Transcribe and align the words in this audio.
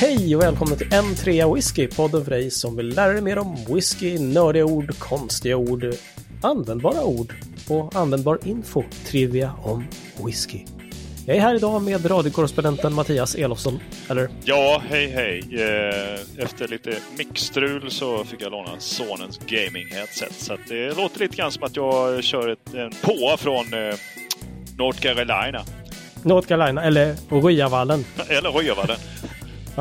Hej 0.00 0.36
och 0.36 0.42
välkommen 0.42 0.78
till 0.78 0.86
M3 0.86 1.54
Whisky, 1.54 1.86
podden 1.86 2.24
för 2.24 2.30
dig 2.30 2.50
som 2.50 2.76
vill 2.76 2.88
lära 2.88 3.12
dig 3.12 3.22
mer 3.22 3.38
om 3.38 3.56
whisky, 3.68 4.18
nördiga 4.18 4.64
ord, 4.64 4.98
konstiga 4.98 5.56
ord, 5.56 5.94
användbara 6.42 7.04
ord 7.04 7.34
och 7.68 7.96
användbar 7.96 8.38
info, 8.44 8.84
trivia 9.06 9.52
om 9.62 9.84
whisky. 10.24 10.64
Jag 11.26 11.36
är 11.36 11.40
här 11.40 11.54
idag 11.54 11.82
med 11.82 12.10
radiokorrespondenten 12.10 12.94
Mattias 12.94 13.34
Elofsson, 13.34 13.80
eller? 14.10 14.28
Ja, 14.44 14.82
hej 14.88 15.06
hej. 15.06 15.38
Eh, 15.52 16.44
efter 16.44 16.68
lite 16.68 16.96
mixstrul 17.18 17.90
så 17.90 18.24
fick 18.24 18.42
jag 18.42 18.52
låna 18.52 18.70
sonens 18.78 19.40
gaming-headset. 19.46 20.32
Så 20.32 20.56
det 20.68 20.96
låter 20.96 21.20
lite 21.20 21.36
grann 21.36 21.52
som 21.52 21.62
att 21.62 21.76
jag 21.76 22.24
kör 22.24 22.48
ett, 22.48 22.74
en 22.74 22.90
påa 23.02 23.36
från 23.36 23.74
eh, 23.74 23.94
North 24.76 25.00
Carolina. 25.00 25.64
North 26.22 26.48
Carolina, 26.48 26.84
eller 26.84 27.16
Ryavallen. 27.28 28.04
Eller 28.28 28.50
Ryavallen. 28.52 28.98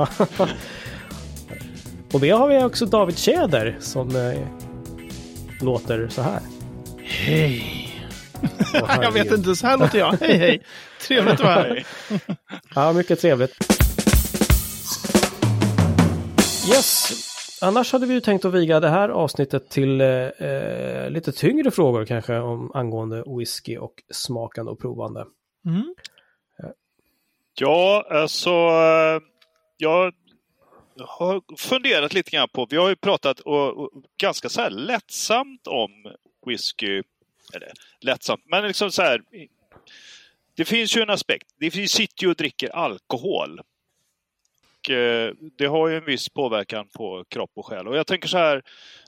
Och 2.13 2.19
det 2.19 2.29
har 2.29 2.47
vi 2.47 2.63
också 2.63 2.85
David 2.85 3.17
Tjäder 3.17 3.77
som 3.79 4.15
eh, 4.15 4.47
låter 5.61 6.07
så 6.09 6.21
här. 6.21 6.39
Hej! 6.99 7.85
Jag 8.73 9.11
vet 9.11 9.31
inte, 9.31 9.55
så 9.55 9.67
här 9.67 9.77
låter 9.77 9.99
jag. 9.99 10.11
Hej 10.21 10.37
hej! 10.37 10.63
Trevligt 11.07 11.33
att 11.33 11.39
vara 11.39 11.53
här. 11.53 11.85
Ja, 12.75 12.93
mycket 12.93 13.21
trevligt. 13.21 13.55
Yes. 16.69 17.11
Annars 17.61 17.91
hade 17.91 18.05
vi 18.05 18.13
ju 18.13 18.21
tänkt 18.21 18.45
att 18.45 18.53
viga 18.53 18.79
det 18.79 18.89
här 18.89 19.09
avsnittet 19.09 19.69
till 19.69 20.01
eh, 20.01 20.07
eh, 20.07 21.09
lite 21.09 21.31
tyngre 21.31 21.71
frågor 21.71 22.05
kanske 22.05 22.37
om 22.39 22.71
angående 22.73 23.23
whisky 23.37 23.77
och 23.77 23.93
smakande 24.13 24.71
och 24.71 24.79
provande. 24.79 25.25
Mm. 25.65 25.95
Ja, 27.59 28.07
alltså. 28.09 28.49
Jag 29.81 30.13
har 30.97 31.57
funderat 31.57 32.13
lite 32.13 32.31
grann 32.31 32.49
på. 32.49 32.67
Vi 32.69 32.77
har 32.77 32.89
ju 32.89 32.95
pratat 32.95 33.39
och, 33.39 33.77
och, 33.77 34.03
ganska 34.17 34.49
så 34.49 34.61
här 34.61 34.69
lättsamt 34.69 35.67
om 35.67 36.13
whisky. 36.45 37.03
Eller 37.53 37.71
lättsamt, 38.01 38.43
men 38.45 38.67
liksom 38.67 38.91
så 38.91 39.01
här. 39.01 39.21
Det 40.55 40.65
finns 40.65 40.97
ju 40.97 41.01
en 41.01 41.09
aspekt. 41.09 41.47
Vi 41.57 41.87
sitter 41.87 42.23
ju 42.23 42.29
och 42.29 42.35
dricker 42.35 42.69
alkohol. 42.69 43.61
Och, 44.79 44.89
eh, 44.89 45.33
det 45.57 45.65
har 45.65 45.87
ju 45.87 45.97
en 45.97 46.05
viss 46.05 46.29
påverkan 46.29 46.87
på 46.87 47.25
kropp 47.29 47.51
och 47.55 47.65
själ. 47.65 47.87
Och 47.87 47.97
jag 47.97 48.07
tänker 48.07 48.27
så 48.27 48.37
här. 48.37 48.63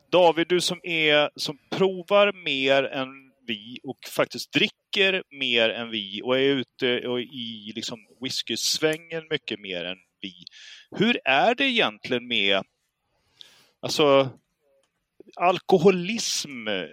David, 0.10 0.48
du 0.48 0.62
som 0.62 0.80
är 0.84 1.30
som 1.36 1.58
provar 1.70 2.34
mer 2.44 2.84
än 2.84 3.32
vi 3.48 3.80
och 3.84 3.98
faktiskt 4.10 4.54
dricker 4.54 5.24
mer 5.30 5.70
än 5.70 5.90
vi 5.90 6.22
och 6.24 6.40
är 6.40 6.42
ute 6.42 7.08
och 7.08 7.22
i 7.22 7.72
liksom 7.76 8.00
whiskysvängen 8.22 9.28
mycket 9.30 9.60
mer 9.60 9.86
än 9.86 9.98
vi. 10.22 10.34
Hur 10.96 11.20
är 11.26 11.56
det 11.56 11.64
egentligen 11.64 12.28
med 12.28 12.64
alltså 13.80 14.30
alkoholism? 15.36 16.68
Eh, 16.68 16.84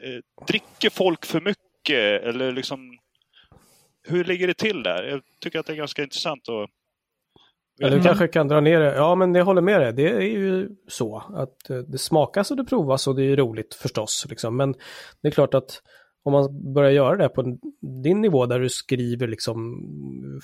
Dricker 0.46 0.90
folk 0.90 1.26
för 1.26 1.40
mycket 1.40 2.22
eller 2.22 2.52
liksom 2.52 2.98
hur 4.08 4.24
ligger 4.24 4.46
det 4.46 4.54
till 4.54 4.82
där? 4.82 5.02
Jag 5.02 5.20
tycker 5.40 5.58
att 5.58 5.66
det 5.66 5.72
är 5.72 5.76
ganska 5.76 6.02
intressant 6.02 6.48
att 6.48 6.70
Eller 7.80 7.96
du 7.96 8.02
kanske 8.02 8.28
kan 8.28 8.48
dra 8.48 8.60
ner 8.60 8.80
det. 8.80 8.94
Ja, 8.94 9.14
men 9.14 9.34
jag 9.34 9.44
håller 9.44 9.62
med 9.62 9.80
dig. 9.80 9.92
Det 9.92 10.10
är 10.10 10.20
ju 10.20 10.68
så 10.88 11.16
att 11.34 11.70
eh, 11.70 11.76
det 11.78 11.98
smakas 11.98 12.50
och 12.50 12.56
det 12.56 12.64
provas 12.64 13.06
och 13.06 13.16
det 13.16 13.24
är 13.24 13.36
roligt 13.36 13.74
förstås. 13.74 14.26
Liksom. 14.28 14.56
Men 14.56 14.72
det 15.22 15.28
är 15.28 15.32
klart 15.32 15.54
att 15.54 15.82
om 16.28 16.32
man 16.32 16.72
börjar 16.74 16.90
göra 16.90 17.16
det 17.16 17.28
på 17.28 17.58
din 18.02 18.20
nivå 18.20 18.46
där 18.46 18.60
du 18.60 18.68
skriver 18.68 19.28
liksom 19.28 19.80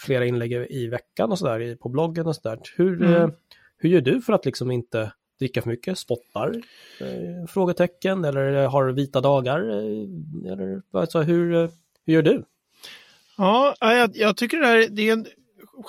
flera 0.00 0.26
inlägg 0.26 0.52
i 0.52 0.86
veckan 0.86 1.30
och 1.30 1.38
sådär 1.38 1.76
på 1.76 1.88
bloggen 1.88 2.26
och 2.26 2.36
sådär. 2.36 2.58
Hur, 2.76 3.02
Mm. 3.02 3.14
eh, 3.22 3.28
hur 3.76 3.88
gör 3.88 4.00
du 4.00 4.20
för 4.20 4.32
att 4.32 4.44
liksom 4.44 4.70
inte 4.70 5.12
dricka 5.38 5.62
för 5.62 5.70
mycket? 5.70 5.98
Spottar? 5.98 6.54
Eh, 7.00 7.46
frågetecken? 7.48 8.24
Eller 8.24 8.66
har 8.66 8.92
vita 8.92 9.20
dagar? 9.20 9.60
Eh, 9.70 10.52
eller 10.52 10.82
alltså, 10.92 11.22
hur, 11.22 11.54
eh, 11.54 11.68
hur 12.06 12.14
gör 12.14 12.22
du? 12.22 12.44
Ja, 13.36 13.74
jag, 13.80 14.10
jag 14.14 14.36
tycker 14.36 14.56
det 14.60 14.66
här 14.66 14.88
det 14.90 15.08
är 15.08 15.12
en, 15.12 15.26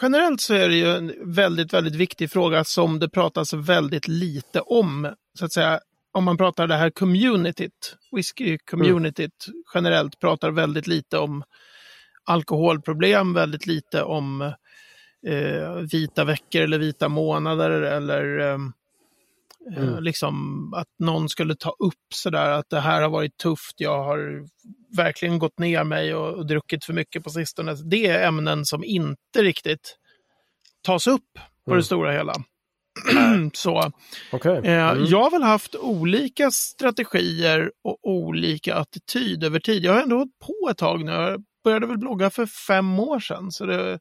generellt 0.01 0.41
så 0.41 0.53
är 0.53 0.69
det 0.69 0.75
ju 0.75 0.87
en 0.87 1.13
väldigt, 1.23 1.73
väldigt 1.73 1.95
viktig 1.95 2.31
fråga 2.31 2.63
som 2.63 2.99
det 2.99 3.09
pratas 3.09 3.53
väldigt 3.53 4.07
lite 4.07 4.59
om. 4.61 5.07
Så 5.39 5.45
att 5.45 5.51
säga, 5.53 5.79
om 6.15 6.23
man 6.23 6.37
pratar 6.37 6.67
det 6.67 6.75
här 6.75 6.89
communityt, 6.89 7.95
whisky-communityt 8.11 9.31
generellt 9.73 10.19
pratar 10.19 10.51
väldigt 10.51 10.87
lite 10.87 11.17
om 11.17 11.43
alkoholproblem, 12.23 13.33
väldigt 13.33 13.67
lite 13.67 14.03
om 14.03 14.41
eh, 15.27 15.73
vita 15.91 16.23
veckor 16.23 16.61
eller 16.61 16.79
vita 16.79 17.09
månader 17.09 17.69
eller 17.71 18.39
eh, 18.39 18.53
eh, 18.53 18.59
Mm. 19.77 20.03
liksom 20.03 20.73
att 20.73 20.87
någon 20.99 21.29
skulle 21.29 21.55
ta 21.55 21.69
upp 21.79 22.13
sådär 22.13 22.49
att 22.51 22.69
det 22.69 22.79
här 22.79 23.01
har 23.01 23.09
varit 23.09 23.37
tufft, 23.37 23.73
jag 23.77 24.03
har 24.03 24.43
verkligen 24.97 25.39
gått 25.39 25.59
ner 25.59 25.83
mig 25.83 26.15
och, 26.15 26.33
och 26.33 26.47
druckit 26.47 26.85
för 26.85 26.93
mycket 26.93 27.23
på 27.23 27.29
sistone. 27.29 27.75
Det 27.85 28.05
är 28.07 28.27
ämnen 28.27 28.65
som 28.65 28.83
inte 28.83 29.41
riktigt 29.41 29.97
tas 30.81 31.07
upp 31.07 31.33
på 31.65 31.71
Mm. 31.71 31.77
det 31.79 31.83
stora 31.83 32.11
hela. 32.11 32.33
Så 33.53 33.91
Okej. 34.31 34.57
Eh, 34.63 34.89
Mm. 34.89 35.05
Jag 35.05 35.23
har 35.23 35.31
väl 35.31 35.43
haft 35.43 35.75
olika 35.75 36.51
strategier 36.51 37.71
och 37.83 37.97
olika 38.03 38.75
attityd 38.75 39.43
över 39.43 39.59
tid. 39.59 39.83
Jag 39.83 39.93
har 39.93 40.01
ändå 40.01 40.15
hållit 40.15 40.39
på 40.39 40.69
ett 40.71 40.77
tag 40.77 41.03
nu. 41.05 41.11
Jag 41.11 41.43
började 41.63 41.87
väl 41.87 41.97
blogga 41.97 42.29
för 42.29 42.45
fem 42.45 42.99
år 42.99 43.19
sedan. 43.19 43.51
Så 43.51 43.65
det 43.65 43.99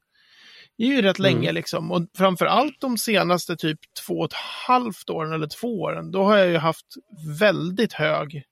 är 0.77 0.87
ju 0.87 1.01
rätt 1.01 1.19
länge 1.19 1.51
liksom. 1.51 1.91
Och 1.91 2.01
framför 2.17 2.45
allt 2.45 2.81
de 2.81 2.97
senaste 2.97 3.55
typ 3.55 3.79
två 4.05 4.13
och 4.13 4.25
ett 4.25 4.37
halvt 4.67 5.09
åren 5.09 5.33
eller 5.33 5.47
två 5.47 5.81
åren. 5.81 6.11
Då 6.11 6.23
har 6.23 6.37
jag 6.37 6.47
ju 6.47 6.57
haft 6.57 6.85
väldigt 7.39 7.93
hög 7.93 8.43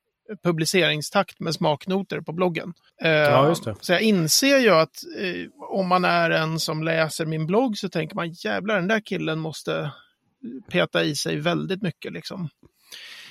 publiceringstakt 0.43 1.39
med 1.39 1.53
smaknoter 1.53 2.21
på 2.21 2.33
bloggen. 2.33 2.73
Eh, 3.03 3.11
Ja. 3.11 3.55
Så 3.81 3.93
jag 3.93 4.01
inser 4.01 4.57
ju 4.57 4.69
att 4.69 4.95
eh, 5.19 5.45
om 5.77 5.87
man 5.87 6.05
är 6.05 6.29
en 6.29 6.59
som 6.59 6.83
läser 6.83 7.25
min 7.25 7.45
blogg 7.45 7.77
så 7.77 7.89
tänker 7.89 8.15
man 8.15 8.31
jävlar 8.31 8.75
den 8.75 8.87
där 8.87 9.01
killen 9.05 9.39
måste 9.39 9.91
peta 10.69 11.03
i 11.03 11.15
sig 11.15 11.35
väldigt 11.39 11.81
mycket 11.81 12.13
liksom. 12.13 12.49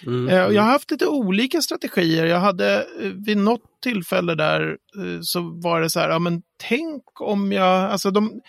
Mm. 0.06 0.28
Eh, 0.28 0.54
Jag 0.54 0.62
har 0.62 0.70
haft 0.70 0.90
lite 0.90 1.06
olika 1.06 1.62
strategier. 1.62 2.26
Jag 2.26 2.40
hade 2.40 2.86
eh, 3.00 3.10
vid 3.26 3.36
något 3.36 3.62
tillfälle 3.82 4.34
där 4.34 4.78
eh, 4.98 5.20
så 5.22 5.40
var 5.40 5.80
det 5.80 5.90
så 5.90 6.00
här, 6.00 6.10
ja 6.10 6.18
men 6.18 6.42
tänk 6.56 7.20
om 7.20 7.52
jag, 7.52 7.90
alltså 7.90 8.10
de, 8.10 8.40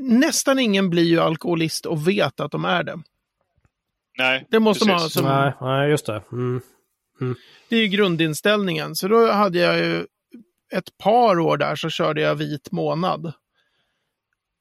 nästan 0.00 0.58
ingen 0.58 0.90
blir 0.90 1.04
ju 1.04 1.20
alkoholist 1.20 1.86
och 1.86 2.08
vet 2.08 2.40
att 2.40 2.50
de 2.52 2.64
är 2.64 2.82
det. 2.82 3.02
Nej, 4.18 4.46
Det 4.50 4.60
måste 4.60 4.88
man 4.88 4.96
precis. 4.98 5.12
som, 5.12 5.24
Nej, 5.24 5.52
nej, 5.60 5.90
just 5.90 6.06
det. 6.06 6.22
Mm. 6.32 6.60
det 7.68 7.76
är 7.76 7.80
ju 7.80 7.86
grundinställningen. 7.88 8.96
Så 8.96 9.08
då 9.08 9.32
hade 9.32 9.58
jag 9.58 9.78
ju 9.78 10.06
ett 10.72 10.98
par 10.98 11.38
år 11.38 11.56
där 11.56 11.76
så 11.76 11.90
körde 11.90 12.20
jag 12.20 12.34
vit 12.34 12.72
månad. 12.72 13.32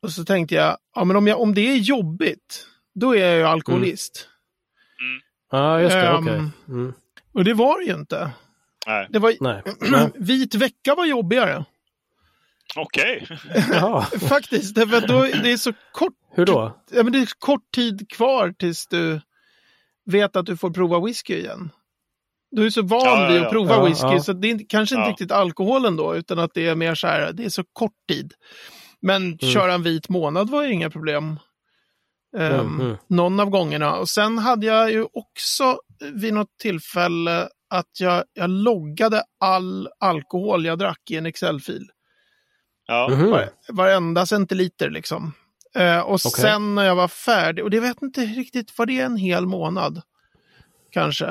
Och 0.02 0.12
så 0.12 0.26
tänkte 0.26 0.56
jag, 0.56 0.78
ja 0.96 1.04
men 1.04 1.16
om, 1.18 1.28
jag, 1.28 1.42
om 1.42 1.54
det 1.54 1.62
är 1.72 1.76
jobbigt, 1.76 2.68
då 2.96 3.16
är 3.16 3.26
jag 3.26 3.36
ju 3.38 3.44
alkoholist. 3.44 4.30
Ja, 5.52 5.82
just 5.82 5.94
det. 5.96 6.08
Ehm, 6.08 6.24
Okej. 6.24 6.42
Mm. 6.68 6.94
Och 7.34 7.44
det 7.44 7.54
var 7.54 7.80
det 7.80 7.86
ju 7.86 7.94
inte. 7.94 8.32
Nej. 8.88 9.08
Det 9.10 9.20
var, 9.20 9.34
Nej. 9.40 9.62
Vit 10.16 10.56
vecka 10.56 10.96
var 10.96 11.06
jobbigare. 11.06 11.66
Okej. 12.76 13.28
Jaha. 13.72 14.02
Faktiskt, 14.30 14.76
därför 14.76 14.98
att 14.98 15.08
då, 15.08 15.22
det 15.22 15.52
är 15.52 15.58
så 15.58 15.74
kort, 15.92 16.14
Hur 16.32 16.46
då? 16.46 16.78
ja, 16.92 17.04
men 17.04 17.12
det 17.14 17.20
är 17.20 17.28
kort 17.40 17.72
tid 17.76 18.10
kvar 18.10 18.54
tills 18.60 18.88
du 18.88 19.22
vet 20.06 20.36
att 20.36 20.46
du 20.46 20.58
får 20.58 20.70
prova 20.72 21.00
whisky 21.00 21.36
igen. 21.38 21.70
Du 22.52 22.66
är 22.66 22.70
så 22.70 22.82
van 22.82 23.00
Ja, 23.06 23.22
ja, 23.22 23.28
vid 23.32 23.42
ja. 23.42 23.46
att 23.46 23.52
prova 23.52 23.76
Ja, 23.76 23.86
whisky 23.86 24.08
ja. 24.08 24.20
så 24.20 24.34
det 24.34 24.52
är 24.52 24.60
kanske 24.70 24.96
inte 24.96 25.06
Ja. 25.06 25.12
riktigt 25.12 25.32
alkoholen 25.32 25.96
då, 25.96 26.16
utan 26.16 26.40
att 26.40 26.54
det 26.54 26.68
är 26.68 26.76
mer 26.76 26.96
så 26.96 27.08
här, 27.08 27.34
det 27.34 27.46
är 27.46 27.50
så 27.50 27.64
kort 27.74 27.94
tid. 28.10 28.34
Men 29.02 29.24
Mm. 29.24 29.38
köra 29.38 29.74
en 29.74 29.84
vit 29.84 30.10
månad 30.10 30.50
var 30.50 30.64
ju 30.64 30.72
inga 30.74 30.90
problem. 30.90 31.40
Ehm, 32.38 32.60
Mm, 32.60 32.82
mm. 32.82 32.98
Någon 33.08 33.40
av 33.40 33.50
gångerna. 33.50 33.96
Och 33.96 34.10
sen 34.10 34.38
hade 34.38 34.66
jag 34.66 34.92
ju 34.92 35.08
också 35.14 35.80
vid 36.14 36.34
något 36.34 36.58
tillfälle 36.62 37.50
att 37.70 38.00
jag, 38.00 38.24
jag 38.34 38.50
loggade 38.50 39.24
all 39.40 39.90
alkohol 40.00 40.66
jag 40.66 40.80
drack 40.80 41.12
i 41.12 41.16
en 41.16 41.26
Excel-fil. 41.26 41.90
Ja. 42.88 43.08
Var, 43.10 43.50
varenda 43.70 44.26
centiliter 44.26 44.90
liksom. 44.90 45.34
Eh, 45.76 46.00
och 46.00 46.14
Okej. 46.14 46.32
sen 46.32 46.76
när 46.76 46.86
jag 46.86 46.96
var 46.96 47.08
färdig, 47.08 47.64
och 47.64 47.70
det 47.70 47.80
vet 47.80 48.02
inte 48.02 48.22
riktigt, 48.22 48.78
var 48.78 48.86
det 48.86 49.00
en 49.02 49.18
hel 49.18 49.46
månad? 49.46 50.02
Kanske. 50.92 51.26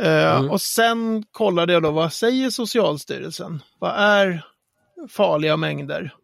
Eh, 0.00 0.36
Mm. 0.36 0.50
Och 0.50 0.60
sen 0.60 1.24
kollade 1.30 1.72
jag 1.72 1.82
då, 1.82 1.90
vad 1.90 2.12
säger 2.12 2.50
Socialstyrelsen? 2.50 3.62
Vad 3.78 3.94
är 3.96 4.44
farliga 5.08 5.56
mängder? 5.56 6.14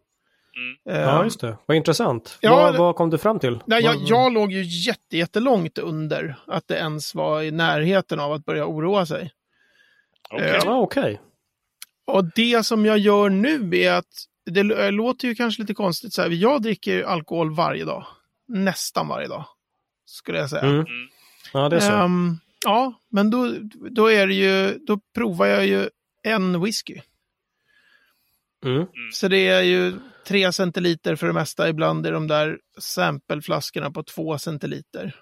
Mm. 0.57 0.97
Eh, 0.99 1.01
Ja, 1.09 1.23
just 1.23 1.39
det. 1.41 1.57
Vad 1.65 1.77
intressant. 1.77 2.37
Ja, 2.41 2.71
vad, 2.77 2.95
kom 2.95 3.09
du 3.09 3.17
fram 3.17 3.39
till? 3.39 3.59
Nej, 3.65 3.83
jag, 3.83 3.95
jag 3.95 4.33
låg 4.33 4.51
ju 4.51 4.61
jätte, 4.63 5.17
jättelångt 5.17 5.77
under 5.77 6.35
att 6.47 6.67
det 6.67 6.75
ens 6.77 7.15
var 7.15 7.41
i 7.41 7.51
närheten 7.51 8.19
av 8.19 8.33
att 8.33 8.45
börja 8.45 8.65
oroa 8.65 9.05
sig. 9.05 9.31
Okej. 10.29 10.49
Eh, 10.49 10.61
Ja, 10.65 10.77
okej. 10.79 11.21
Och 12.07 12.25
det 12.35 12.65
som 12.65 12.85
jag 12.85 12.97
gör 12.97 13.29
nu 13.29 13.69
är 13.77 13.93
att, 13.93 14.05
det 14.45 14.59
l- 14.59 14.93
låter 14.95 15.27
ju 15.27 15.35
kanske 15.35 15.61
lite 15.61 15.73
konstigt 15.73 16.13
så 16.13 16.21
här, 16.21 16.29
jag 16.29 16.61
dricker 16.61 17.03
alkohol 17.03 17.55
varje 17.55 17.85
dag. 17.85 18.05
Nästan 18.47 19.07
varje 19.07 19.27
dag. 19.27 19.45
skulle 20.05 20.37
jag 20.37 20.49
säga. 20.49 20.61
Mm. 20.61 20.75
Mm. 20.75 21.07
Ja, 21.53 21.69
det 21.69 21.75
är 21.75 21.79
så. 21.79 21.91
Ehm, 21.93 22.37
ja, 22.65 22.93
men 23.09 23.29
då, 23.29 23.53
då 23.89 24.11
är 24.11 24.27
det 24.27 24.33
ju, 24.33 24.77
då 24.87 24.99
provar 25.15 25.45
jag 25.45 25.67
ju 25.67 25.89
en 26.23 26.61
whisky. 26.61 27.01
Mm. 28.65 28.85
Så 29.13 29.27
det 29.27 29.47
är 29.47 29.61
ju 29.61 29.93
tre 30.27 30.51
centiliter 30.51 31.15
för 31.15 31.27
det 31.27 31.33
mesta. 31.33 31.69
Ibland 31.69 32.05
är 32.05 32.11
de 32.11 32.27
där 32.27 32.59
sampleflaskorna 32.77 33.91
på 33.91 34.03
två 34.03 34.37
centiliter. 34.37 35.15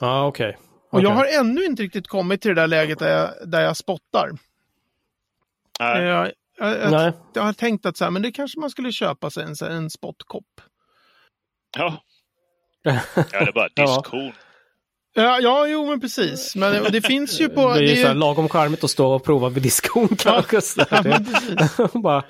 Ja, 0.00 0.26
okej. 0.26 0.58
Och 0.90 1.02
jag 1.02 1.10
har 1.10 1.26
ännu 1.40 1.64
inte 1.64 1.82
riktigt 1.82 2.08
kommit 2.08 2.40
till 2.40 2.54
det 2.54 2.60
där 2.60 2.66
läget 2.66 2.98
där 2.98 3.18
jag, 3.18 3.48
där 3.48 3.60
jag 3.60 3.76
spottar. 3.76 4.30
Nej. 5.80 6.02
Jag, 6.02 6.32
jag, 6.58 6.78
jag, 6.78 6.90
Nej. 6.90 7.12
jag 7.32 7.42
har 7.42 7.52
tänkt 7.52 7.86
att 7.86 7.96
så 7.96 8.04
här, 8.04 8.10
men 8.10 8.22
det 8.22 8.32
kanske 8.32 8.60
man 8.60 8.70
skulle 8.70 8.92
köpa 8.92 9.30
sig 9.30 9.44
en, 9.44 9.70
en 9.70 9.90
spottkopp. 9.90 10.60
Ja. 11.76 12.02
ja, 12.82 13.00
det 13.14 13.36
är 13.36 13.52
bara 13.52 13.68
diskhon. 13.68 14.26
Ja, 14.26 14.32
ja, 15.14 15.66
jo 15.68 15.86
men 15.86 16.00
precis. 16.00 16.56
Men 16.56 16.92
det 16.92 17.00
finns 17.00 17.40
ju 17.40 17.48
på... 17.48 17.68
det 17.68 17.78
är 17.78 17.80
ju 17.80 17.86
det 17.86 17.92
är 17.92 18.02
så 18.02 18.06
här 18.06 18.14
lagom 18.14 18.48
charmigt 18.48 18.84
att 18.84 18.90
stå 18.90 19.12
och 19.14 19.24
prova 19.24 19.48
vid 19.48 19.62
diskon 19.62 20.08
kanske. 20.08 20.60
så 20.60 20.84
ja, 20.90 21.02
men 21.04 21.24
precis. 21.24 21.92
bara, 22.02 22.24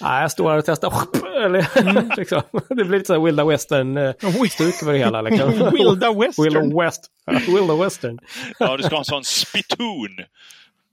nej, 0.00 0.22
jag 0.22 0.30
står 0.30 0.50
här 0.50 0.58
och 0.58 0.64
testar. 0.66 0.92
Eller, 1.44 1.66
liksom. 2.16 2.42
Det 2.68 2.74
blir 2.74 2.98
lite 2.98 3.06
så 3.06 3.12
här 3.12 3.20
vilda 3.20 3.44
western-stuk 3.44 4.82
över 4.82 4.92
det 4.92 4.98
hela. 4.98 5.22
Liksom. 5.22 5.70
Wilda 5.72 6.12
Western. 6.12 6.44
Wilda, 6.44 6.84
West, 6.84 7.10
Wilda 7.48 7.76
western. 7.76 8.18
Ja, 8.58 8.76
du 8.76 8.82
ska 8.82 8.94
ha 8.94 8.98
en 8.98 9.04
sån 9.04 9.24
spittoon. 9.24 10.16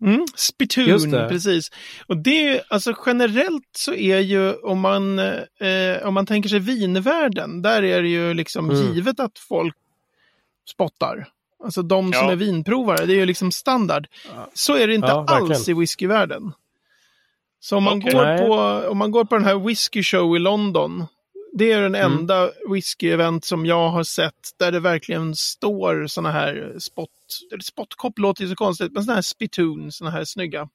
Mm, 0.01 0.25
spittoon, 0.35 1.11
det. 1.11 1.27
precis. 1.29 1.71
Och 2.07 2.17
det, 2.17 2.61
alltså 2.69 2.93
generellt 3.05 3.69
så 3.77 3.93
är 3.93 4.19
ju, 4.19 4.53
om 4.53 4.79
man, 4.79 5.19
eh, 5.19 5.35
om 6.03 6.13
man 6.13 6.25
tänker 6.25 6.49
sig 6.49 6.59
vinvärlden, 6.59 7.61
där 7.61 7.83
är 7.83 8.01
det 8.01 8.09
ju 8.09 8.33
liksom 8.33 8.69
Mm. 8.69 8.93
givet 8.93 9.19
att 9.19 9.39
folk 9.49 9.75
spottar. 10.69 11.27
Alltså 11.63 11.81
de 11.81 12.13
som 12.13 12.25
Ja. 12.25 12.31
är 12.31 12.35
vinprovare, 12.35 13.05
det 13.05 13.13
är 13.13 13.17
ju 13.17 13.25
liksom 13.25 13.51
standard. 13.51 14.07
Så 14.53 14.75
är 14.75 14.87
det 14.87 14.95
inte 14.95 15.07
Ja, 15.07 15.25
alls 15.27 15.69
i 15.69 15.73
whiskyvärlden. 15.73 16.51
Så 17.59 17.77
om 17.77 17.83
man, 17.83 17.97
Okej. 17.97 18.13
går 18.13 18.47
på, 18.47 18.87
om 18.89 18.97
man 18.97 19.11
går 19.11 19.25
på 19.25 19.35
den 19.35 19.45
här 19.45 19.55
whisky 19.59 20.03
show 20.03 20.35
i 20.35 20.39
London, 20.39 21.05
det 21.53 21.71
är 21.71 21.81
den 21.81 21.95
Mm. 21.95 22.11
enda 22.17 22.49
whisky-event 22.69 23.45
som 23.45 23.65
jag 23.65 23.89
har 23.89 24.03
sett 24.03 24.33
där 24.59 24.71
det 24.71 24.79
verkligen 24.79 25.35
står 25.35 26.07
såna 26.07 26.31
här 26.31 26.75
spot, 26.79 27.09
eller 27.51 27.63
spottkopp 27.63 28.19
låter 28.19 28.43
ju 28.43 28.49
så 28.49 28.55
konstigt, 28.55 28.91
men 28.93 29.03
såna 29.03 29.15
här 29.15 29.21
spittoon, 29.21 29.91
såna 29.91 30.09
här 30.11 30.25
snygga 30.25 30.69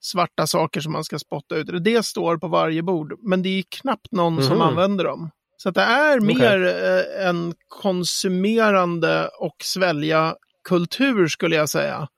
svarta 0.00 0.46
saker 0.46 0.80
som 0.80 0.92
man 0.92 1.04
ska 1.04 1.18
spotta 1.18 1.56
ut. 1.56 1.84
Det 1.84 2.06
står 2.06 2.36
på 2.36 2.48
varje 2.48 2.82
bord, 2.82 3.18
men 3.22 3.42
det 3.42 3.48
är 3.48 3.64
knappt 3.68 4.12
någon 4.12 4.42
som 4.42 4.52
Mhm. 4.56 4.62
använder 4.62 5.04
dem. 5.04 5.30
Så 5.62 5.70
det 5.70 5.80
är 5.80 6.20
mer 6.20 6.62
eh, 6.66 7.26
en 7.28 7.54
konsumerande 7.68 9.28
och 9.38 9.56
svälja 9.62 10.36
kultur 10.64 11.26
skulle 11.26 11.56
jag 11.56 11.68
säga, 11.68 12.08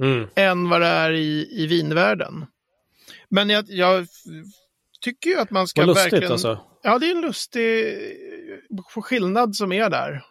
Mm. 0.00 0.28
än 0.34 0.68
vad 0.68 0.80
det 0.80 0.86
är 0.86 1.12
i, 1.12 1.48
i 1.62 1.66
vinvärlden. 1.66 2.46
Men 3.28 3.50
jag, 3.50 3.64
jag 3.68 4.06
tycker 5.00 5.30
ju 5.30 5.38
att 5.40 5.50
man 5.50 5.66
ska 5.68 5.84
lustigt 5.84 6.12
verkligen... 6.12 6.32
alltså. 6.32 6.58
Ja, 6.82 6.98
det 6.98 7.06
är 7.06 7.14
en 7.16 7.20
lustig 7.20 7.84
skillnad 9.02 9.56
som 9.56 9.72
är 9.72 9.90
där. 9.90 10.22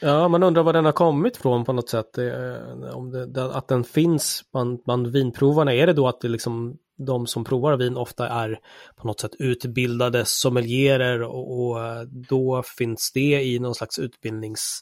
Ja, 0.00 0.28
man 0.28 0.42
undrar 0.42 0.62
var 0.62 0.72
den 0.72 0.84
har 0.84 0.92
kommit 0.92 1.36
från 1.36 1.64
på 1.64 1.72
något 1.72 1.88
sätt. 1.88 2.18
Eh, 2.18 2.94
Om 2.96 3.10
det- 3.32 3.54
att 3.54 3.68
den 3.68 3.84
finns 3.84 4.42
bland, 4.52 4.80
bland 4.84 5.06
vinprovarna. 5.06 5.74
Är 5.74 5.86
det 5.86 5.92
då 5.92 6.08
att 6.08 6.20
det 6.20 6.28
liksom, 6.28 6.76
de 7.06 7.26
som 7.26 7.44
provar 7.44 7.76
vin 7.76 7.96
ofta 7.96 8.28
är 8.28 8.58
på 8.96 9.06
något 9.06 9.20
sätt 9.20 9.34
utbildade 9.38 10.24
sommelierer 10.24 11.22
och, 11.22 11.60
och 11.60 11.84
eh, 11.84 12.02
då 12.28 12.62
finns 12.78 13.10
det 13.14 13.42
i 13.42 13.58
någon 13.58 13.74
slags 13.74 13.98
utbildnings... 13.98 14.80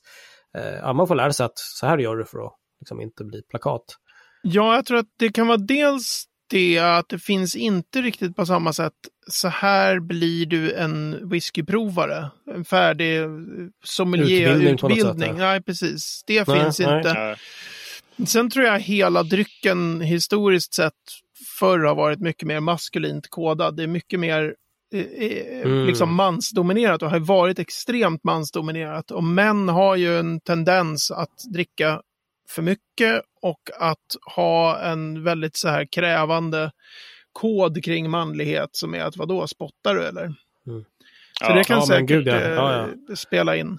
Eh, 0.58 0.74
ja, 0.74 0.92
man 0.92 1.08
får 1.08 1.14
lära 1.14 1.32
sig 1.32 1.46
att 1.46 1.58
så 1.58 1.86
här 1.86 1.98
gör 1.98 2.16
du 2.16 2.24
för 2.24 2.46
att 2.46 2.52
liksom 2.80 3.00
inte 3.00 3.24
bli 3.24 3.42
plakat. 3.42 3.84
Ja, 4.42 4.74
jag 4.74 4.86
tror 4.86 4.98
att 4.98 5.14
det 5.18 5.32
kan 5.32 5.46
vara 5.46 5.58
dels 5.58 6.24
det 6.50 6.78
att 6.78 7.08
det 7.08 7.18
finns 7.18 7.56
inte 7.56 8.02
riktigt 8.02 8.36
på 8.36 8.46
samma 8.46 8.72
sätt. 8.72 8.92
Så 9.30 9.48
här 9.48 10.00
blir 10.00 10.46
du 10.46 10.72
en 10.72 11.28
whiskyprovare. 11.30 12.30
En 12.54 12.64
färdig 12.64 13.16
Utbildning 13.16 13.70
sommelierutbildning. 13.84 15.02
sätt, 15.02 15.26
ja. 15.26 15.32
Nej, 15.32 15.62
precis. 15.62 16.22
Det 16.26 16.48
Nej, 16.48 16.60
finns 16.60 16.80
nej. 16.80 16.96
inte. 16.98 17.36
Sen 18.26 18.50
tror 18.50 18.64
jag 18.64 18.80
hela 18.80 19.22
drycken 19.22 20.00
historiskt 20.00 20.74
sett 20.74 20.94
förr 21.58 21.78
har 21.78 21.94
varit 21.94 22.20
mycket 22.20 22.48
mer 22.48 22.60
maskulint 22.60 23.30
kodad. 23.30 23.76
Det 23.76 23.82
är 23.82 23.86
mycket 23.86 24.20
mer 24.20 24.54
eh, 24.94 25.00
eh, 25.00 25.62
Mm. 25.64 25.86
liksom 25.86 26.14
mansdominerat 26.14 27.02
och 27.02 27.10
har 27.10 27.18
varit 27.18 27.58
extremt 27.58 28.24
mansdominerat. 28.24 29.10
Och 29.10 29.24
män 29.24 29.68
har 29.68 29.96
ju 29.96 30.18
en 30.18 30.40
tendens 30.40 31.10
att 31.10 31.44
dricka 31.54 32.02
för 32.48 32.62
mycket 32.62 33.22
och 33.42 33.60
att 33.78 34.16
ha 34.36 34.78
en 34.80 35.24
väldigt 35.24 35.56
så 35.56 35.68
här 35.68 35.84
krävande 35.92 36.70
kod 37.32 37.84
kring 37.84 38.10
manlighet 38.10 38.68
som 38.72 38.94
är 38.94 39.00
att 39.00 39.16
vadå, 39.16 39.46
spottar 39.46 39.94
du 39.94 40.04
eller? 40.04 40.28
Så 40.28 40.84
Ja. 41.40 41.54
det 41.54 41.64
kan 41.64 41.78
ja, 41.78 41.86
säkert 41.86 42.08
gud, 42.08 42.26
ja. 42.26 42.34
eh, 42.40 42.50
Ja, 42.52 42.88
spela 43.16 43.56
in. 43.56 43.78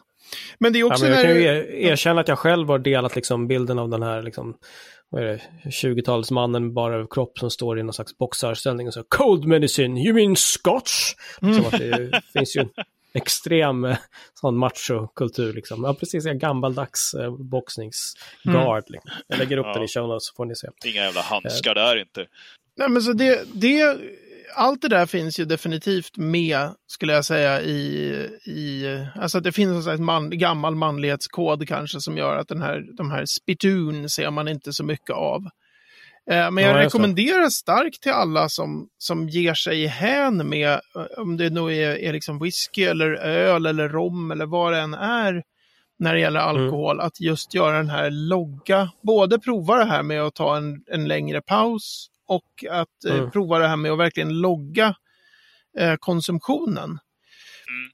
Men 0.58 0.74
det 0.74 0.80
är 0.80 0.82
Ja, 0.82 0.86
också 0.88 1.04
men 1.04 1.14
jag 1.14 1.22
kan 1.22 1.36
ju 1.36 1.44
er- 1.44 1.72
erkänna 1.74 2.22
att 2.22 2.28
jag 2.28 2.40
själv 2.40 2.68
har 2.68 2.80
delat 2.80 3.16
liksom 3.16 3.48
bilden 3.48 3.80
av 3.80 3.90
den 3.90 4.04
här 4.04 4.22
liksom, 4.22 4.58
vad 5.10 5.24
är 5.24 5.28
det, 5.28 5.42
20-talsmannen 5.70 6.60
med 6.64 6.74
bara 6.74 7.08
kropp 7.08 7.40
som 7.40 7.50
står 7.52 7.80
i 7.80 7.84
någon 7.84 7.94
slags 7.94 8.18
boxarställning 8.18 8.88
och 8.88 8.94
så 8.94 9.04
Cold 9.04 9.46
medicine, 9.46 9.98
you 9.98 10.14
mean 10.14 10.36
scotch? 10.36 11.14
Liksom 11.42 11.66
att 11.66 11.72
det 11.80 12.22
finns 12.34 12.56
ju 12.58 12.62
en 12.62 12.70
extrem 13.14 13.86
eh, 13.86 13.98
sån 14.34 14.58
machokultur 14.58 15.54
liksom. 15.54 15.84
Ja, 15.84 15.94
precis, 15.94 16.26
en 16.26 16.40
gammaldags 16.40 17.14
eh, 17.14 17.36
boxningsgard. 17.38 18.84
Liksom. 18.88 19.12
Jag 19.28 19.40
lägger 19.40 19.58
upp 19.58 19.66
Ja. 19.66 19.74
den 19.74 19.84
i 19.84 19.88
show 19.88 20.08
notes 20.08 20.28
så 20.28 20.34
får 20.36 20.46
ni 20.46 20.56
se. 20.56 20.68
Inga 20.86 21.02
jävla 21.04 21.22
handskar 21.22 21.76
där 21.76 22.00
inte. 22.00 22.26
Nej, 22.78 22.90
men 22.90 23.02
så 23.02 23.14
det, 23.14 23.42
det, 23.54 23.98
allt 24.56 24.82
det 24.82 24.88
där 24.88 25.06
finns 25.06 25.40
ju 25.40 25.46
definitivt 25.46 26.18
med, 26.18 26.70
skulle 26.88 27.14
jag 27.14 27.26
säga, 27.26 27.62
i, 27.62 28.10
i 28.46 28.86
alltså 29.16 29.38
att 29.38 29.44
det 29.44 29.52
finns 29.52 29.76
en 29.76 29.84
slags 29.84 30.00
man, 30.00 30.30
gammal 30.30 30.76
manlighetskod 30.76 31.68
kanske 31.68 32.02
som 32.02 32.18
gör 32.18 32.38
att 32.38 32.48
den 32.48 32.62
här, 32.62 32.86
de 32.98 33.12
här 33.12 33.26
spittoon 33.26 34.10
ser 34.10 34.32
man 34.32 34.48
inte 34.48 34.74
så 34.74 34.84
mycket 34.84 35.16
av. 35.16 35.46
Eh, 36.32 36.52
Men 36.52 36.64
jag 36.64 36.74
Ja, 36.74 36.78
det. 36.78 36.86
rekommenderar 36.86 37.50
starkt 37.50 38.02
till 38.02 38.12
alla 38.12 38.50
som, 38.50 38.88
som 38.98 39.30
ger 39.30 39.54
sig 39.54 39.86
hän 39.86 40.50
med, 40.50 40.70
eh, 40.72 41.04
om 41.22 41.38
det 41.38 41.50
nu 41.50 41.60
är, 41.76 41.96
är 41.98 42.14
liksom 42.14 42.40
whisky 42.40 42.84
eller 42.84 43.12
öl 43.14 43.66
eller 43.66 43.90
rom 43.90 44.32
eller 44.32 44.46
vad 44.46 44.74
det 44.74 44.80
än 44.80 44.94
är, 44.94 45.44
när 46.00 46.14
det 46.14 46.20
gäller 46.20 46.50
Mm. 46.50 46.64
alkohol, 46.64 47.00
att 47.00 47.22
just 47.22 47.54
göra 47.54 47.78
den 47.78 47.90
här 47.90 48.10
logga, 48.12 48.90
både 49.04 49.40
prova 49.40 49.78
det 49.78 49.86
här 49.86 50.04
med 50.04 50.22
att 50.22 50.36
ta 50.36 50.58
en, 50.58 50.84
en 50.88 51.08
längre 51.08 51.42
paus 51.42 52.08
och 52.30 52.66
att 52.70 53.06
eh, 53.08 53.16
Mm. 53.16 53.32
prova 53.32 53.60
det 53.60 53.68
här 53.68 53.76
med 53.76 53.92
att 53.92 54.00
verkligen 54.00 54.40
logga 54.42 54.96
eh, 55.80 55.96
konsumtionen. 56.00 56.84
Mm. 56.90 57.00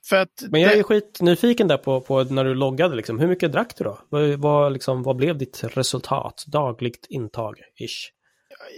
För 0.10 0.16
att 0.16 0.44
Men 0.50 0.62
jag 0.62 0.72
det- 0.72 0.80
är 0.80 0.84
skitnyfiken 0.84 1.68
där 1.68 1.78
på, 1.78 2.02
på 2.02 2.24
när 2.24 2.44
du 2.46 2.54
loggade 2.56 2.96
liksom. 2.96 3.20
Hur 3.20 3.28
mycket 3.28 3.52
drack 3.52 3.74
du 3.78 3.84
då? 3.84 4.00
Vad, 4.10 4.30
vad, 4.30 4.74
liksom, 4.74 5.04
vad 5.04 5.16
blev 5.16 5.38
ditt 5.38 5.64
resultat? 5.64 6.44
Dagligt 6.48 7.06
intag, 7.10 7.56
ish. 7.80 8.12